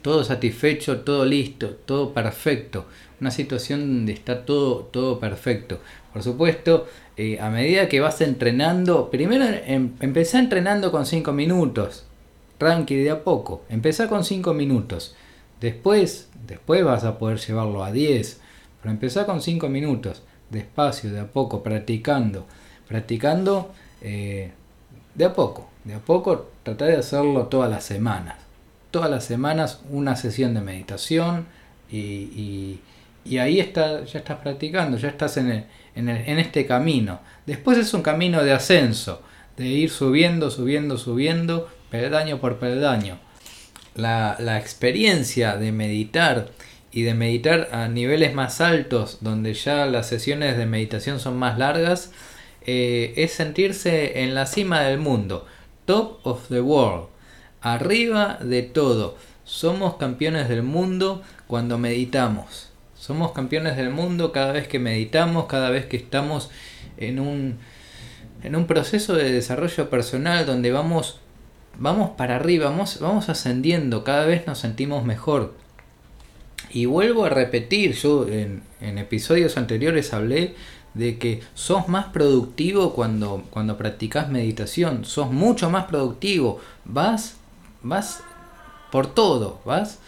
todo 0.00 0.24
satisfecho, 0.24 1.00
todo 1.00 1.24
listo, 1.24 1.70
todo 1.70 2.14
perfecto, 2.14 2.86
una 3.20 3.30
situación 3.30 3.80
donde 3.80 4.12
está 4.12 4.46
todo, 4.46 4.84
todo 4.90 5.20
perfecto. 5.20 5.80
Por 6.12 6.22
supuesto, 6.22 6.86
eh, 7.16 7.38
a 7.40 7.50
medida 7.50 7.88
que 7.88 8.00
vas 8.00 8.20
entrenando, 8.20 9.10
primero 9.10 9.44
em, 9.66 9.90
empezá 10.00 10.38
entrenando 10.38 10.90
con 10.90 11.04
5 11.04 11.32
minutos, 11.32 12.04
tranqui 12.56 12.96
de 12.96 13.10
a 13.10 13.22
poco, 13.22 13.64
empezá 13.68 14.08
con 14.08 14.24
5 14.24 14.54
minutos, 14.54 15.14
después, 15.60 16.28
después 16.46 16.84
vas 16.84 17.04
a 17.04 17.18
poder 17.18 17.38
llevarlo 17.38 17.84
a 17.84 17.92
10, 17.92 18.40
pero 18.80 18.92
empezá 18.92 19.26
con 19.26 19.42
5 19.42 19.68
minutos 19.68 20.22
despacio, 20.50 21.12
de 21.12 21.20
a 21.20 21.26
poco, 21.26 21.62
practicando, 21.62 22.46
practicando 22.86 23.72
eh, 24.00 24.52
de 25.14 25.24
a 25.24 25.32
poco, 25.34 25.68
de 25.84 25.94
a 25.94 25.98
poco, 25.98 26.50
tratar 26.62 26.88
de 26.88 26.96
hacerlo 26.96 27.46
todas 27.46 27.70
las 27.70 27.84
semanas. 27.84 28.36
Todas 28.90 29.10
las 29.10 29.24
semanas 29.24 29.80
una 29.90 30.16
sesión 30.16 30.54
de 30.54 30.60
meditación 30.60 31.46
y, 31.90 32.80
y, 33.24 33.38
ahí 33.38 33.60
está, 33.60 34.04
ya 34.04 34.20
estás 34.20 34.38
practicando, 34.38 34.96
ya 34.96 35.08
estás 35.08 35.36
en, 35.36 35.66
en, 35.94 36.08
en 36.08 36.38
este 36.38 36.64
camino. 36.64 37.20
Después 37.44 37.76
es 37.76 37.92
un 37.92 38.00
camino 38.00 38.42
de 38.42 38.52
ascenso, 38.52 39.22
de 39.58 39.66
ir 39.66 39.90
subiendo, 39.90 40.50
subiendo, 40.50 40.96
subiendo, 40.96 41.68
peldaño 41.90 42.38
por 42.38 42.58
peldaño. 42.58 43.18
La, 43.94 44.36
la 44.38 44.58
experiencia 44.58 45.56
de 45.56 45.72
meditar 45.72 46.48
y 46.90 47.02
de 47.02 47.14
meditar 47.14 47.68
a 47.72 47.88
niveles 47.88 48.34
más 48.34 48.60
altos, 48.60 49.18
donde 49.20 49.54
ya 49.54 49.86
las 49.86 50.08
sesiones 50.08 50.56
de 50.56 50.66
meditación 50.66 51.20
son 51.20 51.36
más 51.36 51.58
largas, 51.58 52.12
eh, 52.62 53.14
es 53.16 53.32
sentirse 53.32 54.22
en 54.22 54.34
la 54.34 54.46
cima 54.46 54.80
del 54.80 54.98
mundo, 54.98 55.46
top 55.84 56.26
of 56.26 56.48
the 56.48 56.60
world, 56.60 57.06
arriba 57.60 58.38
de 58.42 58.62
todo. 58.62 59.16
Somos 59.44 59.96
campeones 59.96 60.48
del 60.48 60.62
mundo 60.62 61.22
cuando 61.46 61.78
meditamos. 61.78 62.70
Somos 62.94 63.32
campeones 63.32 63.76
del 63.76 63.90
mundo 63.90 64.32
cada 64.32 64.52
vez 64.52 64.68
que 64.68 64.78
meditamos, 64.78 65.46
cada 65.46 65.70
vez 65.70 65.86
que 65.86 65.96
estamos 65.96 66.50
en 66.96 67.20
un, 67.20 67.58
en 68.42 68.56
un 68.56 68.66
proceso 68.66 69.14
de 69.14 69.30
desarrollo 69.30 69.88
personal 69.88 70.44
donde 70.44 70.72
vamos, 70.72 71.20
vamos 71.78 72.10
para 72.10 72.36
arriba, 72.36 72.66
vamos, 72.66 72.98
vamos 73.00 73.28
ascendiendo, 73.28 74.04
cada 74.04 74.26
vez 74.26 74.46
nos 74.46 74.58
sentimos 74.58 75.04
mejor 75.04 75.54
y 76.70 76.86
vuelvo 76.86 77.24
a 77.24 77.30
repetir, 77.30 77.92
yo 77.94 78.26
en, 78.28 78.62
episodios 78.80 79.56
anteriores 79.56 80.12
hablé 80.12 80.54
de 80.94 81.18
que 81.18 81.42
sos 81.54 81.88
más 81.88 82.06
productivo 82.06 82.94
cuando, 82.94 83.44
cuando 83.50 83.76
practicas 83.76 84.28
meditación, 84.28 85.04
sos 85.04 85.30
mucho 85.30 85.70
más 85.70 85.84
productivo, 85.84 86.60
vas, 86.84 87.36
vas 87.82 88.22
por 88.90 89.12
todo, 89.12 89.60
vas, 89.64 89.98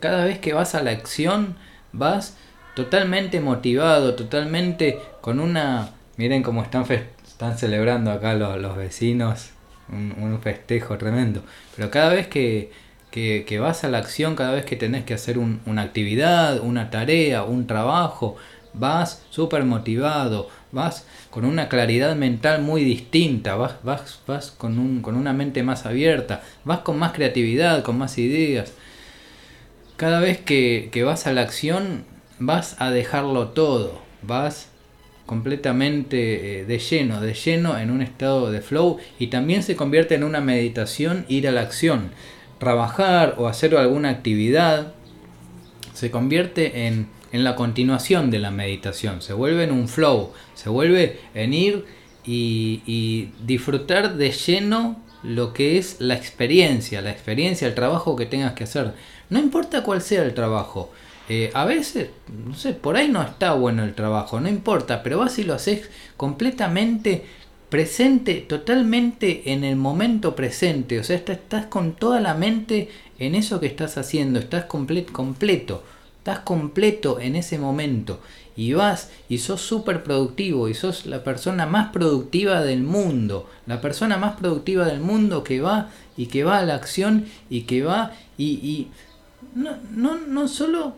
cada 0.00 0.24
vez 0.24 0.38
que 0.38 0.52
vas 0.52 0.74
a 0.74 0.82
la 0.82 0.90
acción, 0.90 1.56
vas 1.92 2.36
totalmente 2.74 3.40
motivado, 3.40 4.14
totalmente 4.14 4.98
con 5.20 5.40
una, 5.40 5.90
miren 6.16 6.42
cómo 6.42 6.62
están, 6.62 6.84
están 7.26 7.58
celebrando 7.58 8.10
acá 8.10 8.34
los, 8.34 8.60
los 8.60 8.76
vecinos, 8.76 9.50
un 9.90 10.38
festejo 10.42 10.98
tremendo, 10.98 11.42
pero 11.74 11.90
cada 11.90 12.12
vez 12.12 12.26
que, 12.28 12.70
que, 13.10 13.58
vas 13.60 13.84
a 13.84 13.88
la 13.88 13.98
acción 13.98 14.36
cada 14.36 14.52
vez 14.52 14.64
que 14.64 14.76
tenés 14.76 15.04
que 15.04 15.14
hacer 15.14 15.38
una 15.38 15.82
actividad, 15.82 16.60
una 16.60 16.90
tarea, 16.90 17.42
un 17.44 17.66
trabajo, 17.66 18.36
vas 18.74 19.22
súper 19.30 19.64
motivado, 19.64 20.48
vas 20.72 21.06
con 21.30 21.44
una 21.44 21.68
claridad 21.68 22.14
mental 22.16 22.62
muy 22.62 22.84
distinta, 22.84 23.56
vas, 23.56 23.74
vas, 23.82 24.20
vas 24.26 24.50
con, 24.50 24.78
un, 24.78 25.02
con 25.02 25.16
una 25.16 25.32
mente 25.32 25.62
más 25.62 25.86
abierta, 25.86 26.42
vas 26.64 26.80
con 26.80 26.98
más 26.98 27.12
creatividad, 27.12 27.82
con 27.82 27.98
más 27.98 28.18
ideas. 28.18 28.72
Cada 29.96 30.20
vez 30.20 30.38
que, 30.38 30.90
que 30.92 31.02
vas 31.02 31.26
a 31.26 31.32
la 31.32 31.42
acción 31.42 32.04
vas 32.38 32.76
a 32.78 32.90
dejarlo 32.90 33.48
todo, 33.48 34.00
vas 34.22 34.68
completamente 35.26 36.60
eh, 36.60 36.64
de 36.64 36.78
lleno, 36.78 37.20
de 37.20 37.34
lleno 37.34 37.78
en 37.78 37.90
un 37.90 38.00
estado 38.00 38.50
de 38.50 38.62
flow 38.62 38.98
y 39.18 39.26
también 39.26 39.62
se 39.62 39.76
convierte 39.76 40.14
en 40.14 40.24
una 40.24 40.40
meditación 40.40 41.26
ir 41.28 41.46
a 41.46 41.52
la 41.52 41.60
acción 41.60 42.12
trabajar 42.58 43.34
o 43.38 43.46
hacer 43.46 43.76
alguna 43.76 44.10
actividad 44.10 44.92
se 45.94 46.10
convierte 46.10 46.86
en, 46.86 47.08
en, 47.32 47.44
la 47.44 47.56
continuación 47.56 48.30
de 48.30 48.38
la 48.38 48.50
meditación, 48.50 49.20
se 49.22 49.32
vuelve 49.32 49.64
en 49.64 49.72
un 49.72 49.88
flow, 49.88 50.32
se 50.54 50.68
vuelve 50.68 51.20
en 51.34 51.54
ir 51.54 51.84
y, 52.28 53.30
disfrutar 53.44 54.16
de 54.16 54.30
lleno 54.30 55.00
lo 55.22 55.52
que 55.52 55.78
es 55.78 55.96
la 55.98 56.14
experiencia, 56.14 57.02
la 57.02 57.10
experiencia, 57.10 57.66
el 57.66 57.74
trabajo 57.74 58.16
que 58.16 58.26
tengas 58.26 58.52
que 58.52 58.64
hacer. 58.64 58.92
No 59.30 59.38
importa 59.38 59.82
cuál 59.82 60.02
sea 60.02 60.22
el 60.22 60.34
trabajo. 60.34 60.90
Eh, 61.28 61.50
a 61.54 61.64
veces, 61.64 62.10
no 62.46 62.54
sé, 62.54 62.72
por 62.72 62.96
ahí 62.96 63.08
no 63.08 63.22
está 63.22 63.52
bueno 63.52 63.84
el 63.84 63.94
trabajo, 63.94 64.40
no 64.40 64.48
importa, 64.48 65.02
pero 65.02 65.18
vas 65.18 65.38
y 65.38 65.44
lo 65.44 65.54
haces 65.54 65.90
completamente 66.16 67.26
presente, 67.68 68.36
totalmente 68.36 69.52
en 69.52 69.64
el 69.64 69.76
momento 69.76 70.34
presente, 70.34 70.98
o 70.98 71.04
sea, 71.04 71.16
estás 71.16 71.66
con 71.66 71.94
toda 71.94 72.20
la 72.20 72.34
mente 72.34 72.88
en 73.18 73.34
eso 73.34 73.60
que 73.60 73.66
estás 73.66 73.98
haciendo, 73.98 74.38
estás 74.38 74.64
completo, 74.64 75.82
estás 76.18 76.40
completo 76.40 77.20
en 77.20 77.36
ese 77.36 77.58
momento 77.58 78.20
y 78.56 78.72
vas 78.72 79.10
y 79.28 79.38
sos 79.38 79.60
súper 79.60 80.02
productivo 80.02 80.68
y 80.68 80.74
sos 80.74 81.06
la 81.06 81.22
persona 81.22 81.66
más 81.66 81.92
productiva 81.92 82.62
del 82.62 82.82
mundo, 82.82 83.48
la 83.66 83.80
persona 83.80 84.16
más 84.16 84.36
productiva 84.36 84.86
del 84.86 85.00
mundo 85.00 85.44
que 85.44 85.60
va 85.60 85.90
y 86.16 86.26
que 86.26 86.42
va 86.42 86.58
a 86.58 86.64
la 86.64 86.74
acción 86.74 87.26
y 87.48 87.62
que 87.62 87.82
va 87.82 88.12
y, 88.36 88.88
no, 89.54 89.76
no, 89.94 90.16
no 90.16 90.48
solo 90.48 90.94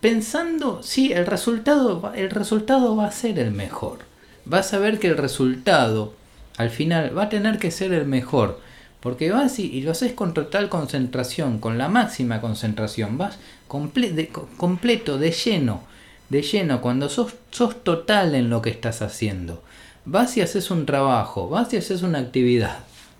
pensando, 0.00 0.82
sí, 0.82 1.12
el 1.12 1.26
resultado, 1.26 2.12
el 2.14 2.30
resultado 2.30 2.96
va 2.96 3.06
a 3.06 3.12
ser 3.12 3.38
el 3.38 3.50
mejor. 3.50 4.11
Vas 4.44 4.72
a 4.74 4.78
ver 4.78 4.98
que 4.98 5.08
el 5.08 5.16
resultado 5.16 6.14
al 6.56 6.70
final 6.70 7.16
va 7.16 7.24
a 7.24 7.28
tener 7.28 7.58
que 7.58 7.70
ser 7.70 7.92
el 7.92 8.06
mejor. 8.06 8.60
Porque 9.00 9.32
vas 9.32 9.58
y, 9.58 9.80
lo 9.80 9.90
haces 9.90 10.12
con 10.12 10.32
total 10.32 10.68
concentración, 10.68 11.58
con 11.58 11.76
la 11.76 11.88
máxima 11.88 12.40
concentración. 12.40 13.18
Vas 13.18 13.38
completo, 13.66 15.18
de 15.18 15.32
lleno, 15.32 15.82
de 16.28 16.42
lleno, 16.42 16.80
cuando 16.80 17.08
sos, 17.08 17.34
sos 17.50 17.82
total 17.82 18.36
en 18.36 18.48
lo 18.48 18.62
que 18.62 18.70
estás 18.70 19.02
haciendo. 19.02 19.62
Vas 20.04 20.36
y 20.36 20.40
haces 20.40 20.70
un 20.70 20.86
trabajo, 20.86 21.48
vas 21.48 21.72
y 21.72 21.78
haces 21.78 22.02
una 22.02 22.20
actividad. 22.20 22.78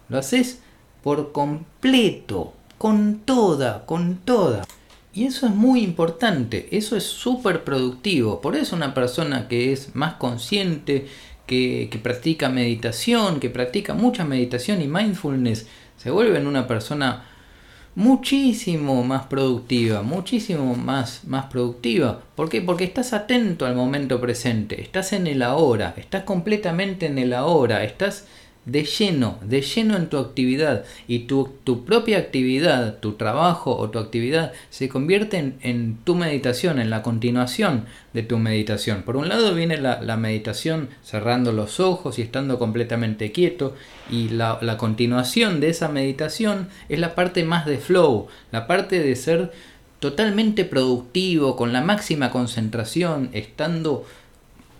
Lo 0.08 0.18
haces 0.18 0.60
por 1.02 1.32
completo, 1.32 2.52
con 2.78 3.18
toda, 3.24 3.84
con 3.84 4.18
toda. 4.18 4.64
Y 5.14 5.24
eso 5.24 5.46
es 5.46 5.54
muy 5.54 5.82
importante, 5.82 6.68
eso 6.70 6.96
es 6.96 7.04
súper 7.04 7.64
productivo. 7.64 8.40
Por 8.40 8.56
eso 8.56 8.74
una 8.74 8.94
persona 8.94 9.46
que 9.46 9.72
es 9.72 9.94
más 9.94 10.14
consciente, 10.14 11.06
que, 11.46 11.88
que, 11.90 11.98
practica 11.98 12.48
meditación, 12.48 13.38
que 13.38 13.50
practica 13.50 13.94
mucha 13.94 14.24
meditación 14.24 14.80
y 14.80 14.86
mindfulness, 14.86 15.66
se 15.98 16.10
vuelve 16.10 16.38
en 16.38 16.46
una 16.46 16.66
persona 16.66 17.24
muchísimo 17.94 19.04
más 19.04 19.26
productiva, 19.26 20.02
muchísimo 20.02 20.74
más, 20.74 21.24
más 21.24 21.46
productiva. 21.46 22.22
¿Por 22.34 22.48
qué? 22.48 22.62
Porque 22.62 22.84
estás 22.84 23.12
atento 23.12 23.66
al 23.66 23.76
momento 23.76 24.20
presente, 24.20 24.80
estás 24.80 25.12
en 25.12 25.26
el 25.26 25.42
ahora, 25.42 25.94
estás 25.96 26.24
completamente 26.24 27.06
en 27.06 27.18
el 27.18 27.34
ahora, 27.34 27.84
estás 27.84 28.26
de 28.64 28.84
lleno, 28.84 29.38
de 29.42 29.60
lleno 29.60 29.96
en 29.96 30.08
tu 30.08 30.18
actividad 30.18 30.84
y 31.08 31.20
tu, 31.20 31.50
tu 31.64 31.84
propia 31.84 32.18
actividad, 32.18 32.98
tu 32.98 33.14
trabajo 33.14 33.76
o 33.76 33.90
tu 33.90 33.98
actividad 33.98 34.52
se 34.70 34.88
convierte 34.88 35.54
en, 35.60 35.98
tu 36.04 36.14
meditación, 36.14 36.78
en 36.78 36.88
la 36.88 37.02
continuación 37.02 37.86
de 38.12 38.22
tu 38.22 38.38
meditación. 38.38 39.02
Por 39.02 39.16
un 39.16 39.28
lado 39.28 39.54
viene 39.54 39.78
la, 39.78 40.00
la 40.00 40.16
meditación 40.16 40.90
cerrando 41.02 41.50
los 41.52 41.80
ojos 41.80 42.18
y 42.18 42.22
estando 42.22 42.58
completamente 42.58 43.32
quieto 43.32 43.74
y 44.10 44.28
la, 44.28 44.58
la 44.62 44.76
continuación 44.76 45.60
de 45.60 45.70
esa 45.70 45.88
meditación 45.88 46.68
es 46.88 47.00
la 47.00 47.16
parte 47.16 47.44
más 47.44 47.66
de 47.66 47.78
flow, 47.78 48.28
la 48.52 48.68
parte 48.68 49.00
de 49.00 49.16
ser 49.16 49.52
totalmente 49.98 50.64
productivo, 50.64 51.54
con 51.54 51.72
la 51.72 51.80
máxima 51.80 52.30
concentración, 52.30 53.30
estando 53.32 54.04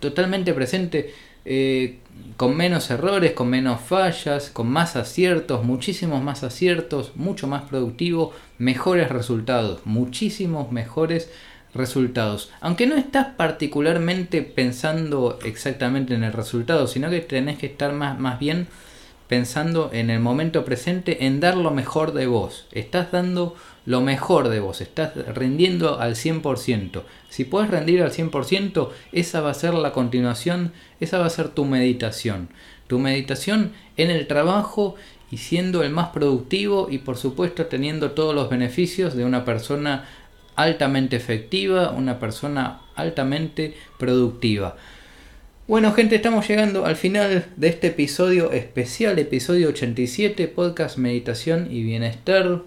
totalmente 0.01 0.53
presente. 0.53 1.15
Eh, 1.45 1.99
con 2.37 2.57
menos 2.57 2.91
errores, 2.91 3.33
con 3.33 3.49
menos 3.49 3.81
fallas, 3.81 4.51
con 4.51 4.69
más 4.69 4.97
aciertos, 4.97 5.65
muchísimos 5.65 6.23
más 6.23 6.43
aciertos, 6.43 7.13
mucho 7.17 7.47
más 7.47 7.63
productivo, 7.63 8.33
mejores 8.59 9.09
resultados, 9.09 9.81
muchísimos 9.85 10.73
mejores 10.73 11.31
resultados. 11.75 12.51
Aunque 12.61 12.87
no 12.87 12.97
estás 12.97 13.29
particularmente 13.37 14.43
pensando 14.43 15.39
exactamente 15.45 16.15
en 16.15 16.25
el 16.25 16.33
resultado, 16.33 16.87
sino 16.87 17.11
que 17.11 17.21
tenés 17.21 17.59
que 17.59 17.67
estar 17.67 17.93
más, 17.93 18.19
más 18.19 18.39
bien 18.39 18.69
pensando 19.29 19.91
en 19.93 20.11
el 20.11 20.21
momento 20.21 20.65
presente, 20.65 21.25
en 21.25 21.41
dar 21.41 21.57
lo 21.57 21.71
mejor 21.71 22.13
de 22.13 22.27
vos. 22.27 22.67
Estás 22.73 23.13
dando 23.13 23.57
lo 23.85 24.01
mejor 24.01 24.49
de 24.49 24.61
vos, 24.61 24.81
estás 24.81 25.15
rindiendo 25.35 25.99
al 25.99 26.15
100%. 26.15 27.03
Si 27.29 27.45
puedes 27.45 27.71
rendir 27.71 28.03
al 28.03 28.13
100%, 28.13 28.91
esa 29.13 29.41
va 29.41 29.51
a 29.51 29.55
ser 29.55 29.75
la 29.75 29.93
continuación, 29.93 30.73
esa 31.01 31.19
va 31.19 31.27
a 31.27 31.31
ser 31.31 31.49
tu 31.49 31.65
meditación. 31.65 32.49
Tu 32.87 32.99
meditación 32.99 33.73
en 33.97 34.11
el 34.11 34.27
trabajo 34.27 34.97
y 35.31 35.39
siendo 35.39 35.83
el 35.83 35.91
más 35.91 36.09
productivo 36.11 36.89
y 36.91 36.99
por 36.99 37.17
supuesto 37.17 37.67
teniendo 37.67 38.11
todos 38.11 38.35
los 38.35 38.51
beneficios 38.51 39.15
de 39.15 39.25
una 39.25 39.45
persona 39.45 40.05
altamente 40.57 41.17
efectiva, 41.17 41.91
una 41.91 42.19
persona 42.19 42.83
altamente 42.95 43.75
productiva. 43.99 44.77
Bueno 45.67 45.93
gente, 45.93 46.17
estamos 46.17 46.47
llegando 46.47 46.85
al 46.85 46.97
final 46.97 47.47
de 47.57 47.69
este 47.69 47.87
episodio 47.89 48.53
especial, 48.53 49.19
episodio 49.19 49.71
87, 49.71 50.49
podcast 50.49 50.99
Meditación 50.99 51.69
y 51.71 51.83
Bienestar. 51.83 52.63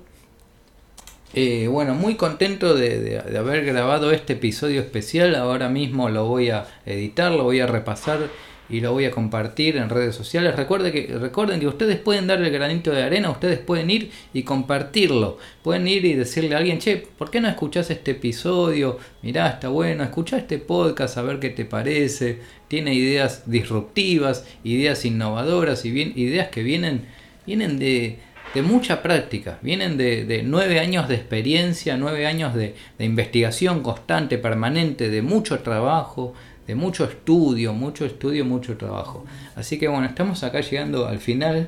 Eh, 1.37 1.67
bueno, 1.67 1.95
muy 1.95 2.15
contento 2.15 2.75
de, 2.75 3.21
haber 3.37 3.65
grabado 3.65 4.11
este 4.11 4.33
episodio 4.33 4.79
especial. 4.79 5.35
Ahora 5.35 5.67
mismo 5.67 6.07
lo 6.07 6.27
voy 6.27 6.49
a 6.49 6.65
editar, 6.85 7.33
lo 7.33 7.43
voy 7.43 7.59
a 7.59 7.67
repasar 7.67 8.29
y 8.69 8.79
lo 8.79 8.93
voy 8.93 9.03
a 9.03 9.11
compartir 9.11 9.75
en 9.75 9.89
redes 9.89 10.15
sociales. 10.15 10.55
Recuerden 10.55 10.93
que, 10.93 11.07
recuerden 11.07 11.59
que 11.59 11.67
ustedes 11.67 11.97
pueden 11.97 12.25
dar 12.27 12.41
el 12.41 12.49
granito 12.51 12.91
de 12.91 13.03
arena, 13.03 13.29
ustedes 13.31 13.59
pueden 13.59 13.89
ir 13.89 14.11
y 14.33 14.43
compartirlo. 14.43 15.37
Pueden 15.61 15.89
ir 15.89 16.05
y 16.05 16.13
decirle 16.13 16.55
a 16.55 16.59
alguien, 16.59 16.79
che, 16.79 17.05
¿por 17.17 17.29
qué 17.29 17.41
no 17.41 17.49
escuchás 17.49 17.91
este 17.91 18.11
episodio? 18.11 18.97
Mirá, 19.21 19.49
está 19.49 19.67
bueno, 19.67 20.05
escucha 20.05 20.37
este 20.37 20.57
podcast 20.57 21.17
a 21.17 21.21
ver 21.21 21.41
qué 21.41 21.49
te 21.49 21.65
parece. 21.65 22.39
Tiene 22.69 22.93
ideas 22.93 23.43
disruptivas, 23.45 24.47
ideas 24.63 25.03
innovadoras 25.03 25.83
y 25.83 25.89
ideas 25.89 26.47
que 26.47 26.63
vienen, 26.63 27.07
vienen 27.45 27.77
de 27.77 28.19
de 28.55 28.61
mucha 28.61 29.03
práctica, 29.03 29.59
vienen 29.61 29.97
de, 29.97 30.41
nueve 30.45 30.79
años 30.79 31.09
de 31.09 31.15
experiencia, 31.15 31.97
nueve 31.97 32.25
años 32.25 32.55
de, 32.55 32.73
investigación 32.99 33.83
constante, 33.83 34.37
permanente, 34.37 35.09
de 35.09 35.21
mucho 35.21 35.59
trabajo, 35.59 36.33
de 36.65 36.73
mucho 36.73 37.03
estudio, 37.03 37.73
mucho 37.73 38.05
estudio, 38.05 38.45
mucho 38.45 38.77
trabajo. 38.77 39.25
Así 39.57 39.77
que 39.77 39.89
bueno, 39.89 40.05
estamos 40.05 40.41
acá 40.43 40.61
llegando 40.61 41.05
al 41.05 41.19
final 41.19 41.67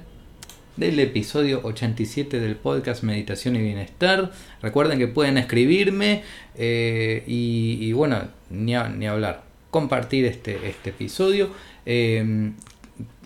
del 0.78 0.98
episodio 1.02 1.60
87 1.66 2.40
del 2.40 2.56
podcast 2.56 3.04
Meditación 3.04 3.58
y 3.58 3.64
Bienestar. 3.64 4.32
Recuerden 4.62 4.98
que 4.98 5.08
pueden 5.08 5.38
escribirme 5.38 6.24
eh, 6.56 7.22
y, 7.28 7.92
bueno, 7.92 8.30
ni, 8.50 8.76
ni 8.96 9.08
hablar, 9.08 9.44
compartir 9.72 10.24
este, 10.24 10.70
este 10.70 10.92
episodio. 10.92 11.50
Eh, 11.86 12.54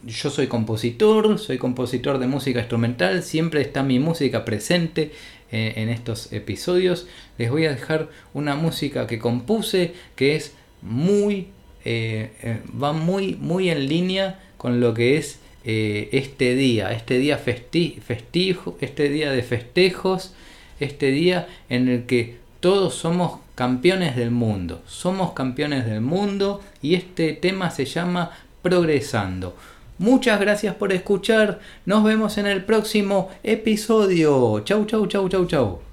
yo 0.03 0.29
soy 0.29 0.47
compositor, 0.47 1.37
soy 1.39 1.57
compositor 1.57 2.17
de 2.17 2.27
música 2.27 2.59
instrumental, 2.59 3.23
siempre 3.23 3.61
está 3.61 3.83
mi 3.83 3.99
música 3.99 4.45
presente 4.45 5.11
eh, 5.51 5.73
en 5.77 5.89
estos 5.89 6.31
episodios. 6.33 7.07
Les 7.37 7.51
voy 7.51 7.65
a 7.65 7.71
dejar 7.71 8.09
una 8.33 8.55
música 8.55 9.07
que 9.07 9.19
compuse 9.19 9.93
que 10.15 10.35
es 10.35 10.53
muy, 10.81 11.47
eh, 11.85 12.33
eh, 12.41 12.61
va 12.81 12.93
muy, 12.93 13.35
muy 13.35 13.69
en 13.69 13.87
línea 13.87 14.39
con 14.57 14.79
lo 14.79 14.93
que 14.93 15.17
es 15.17 15.39
este 15.63 16.55
día, 16.55 16.91
este 16.91 17.19
día 17.19 17.37
festijo, 17.37 18.77
este 18.81 19.09
día 19.09 19.31
de 19.31 19.43
festejos, 19.43 20.33
este 20.79 21.11
día 21.11 21.47
en 21.69 21.87
el 21.87 22.07
que 22.07 22.37
todos 22.61 22.95
somos 22.95 23.41
campeones 23.53 24.15
del 24.15 24.31
mundo, 24.31 24.81
somos 24.87 25.33
campeones 25.33 25.85
del 25.85 26.01
mundo 26.01 26.61
y 26.81 26.95
este 26.95 27.33
tema 27.33 27.69
se 27.69 27.85
llama 27.85 28.31
Progresando. 28.63 29.55
Muchas 30.01 30.39
gracias 30.39 30.73
por 30.73 30.91
escuchar. 30.91 31.59
Nos 31.85 32.03
vemos 32.03 32.39
en 32.39 32.47
el 32.47 32.65
próximo 32.65 33.29
episodio. 33.43 34.61
Chau, 34.61 34.85
chau, 34.85 35.05
chau, 35.05 35.29
chau, 35.29 35.45
chau. 35.45 35.90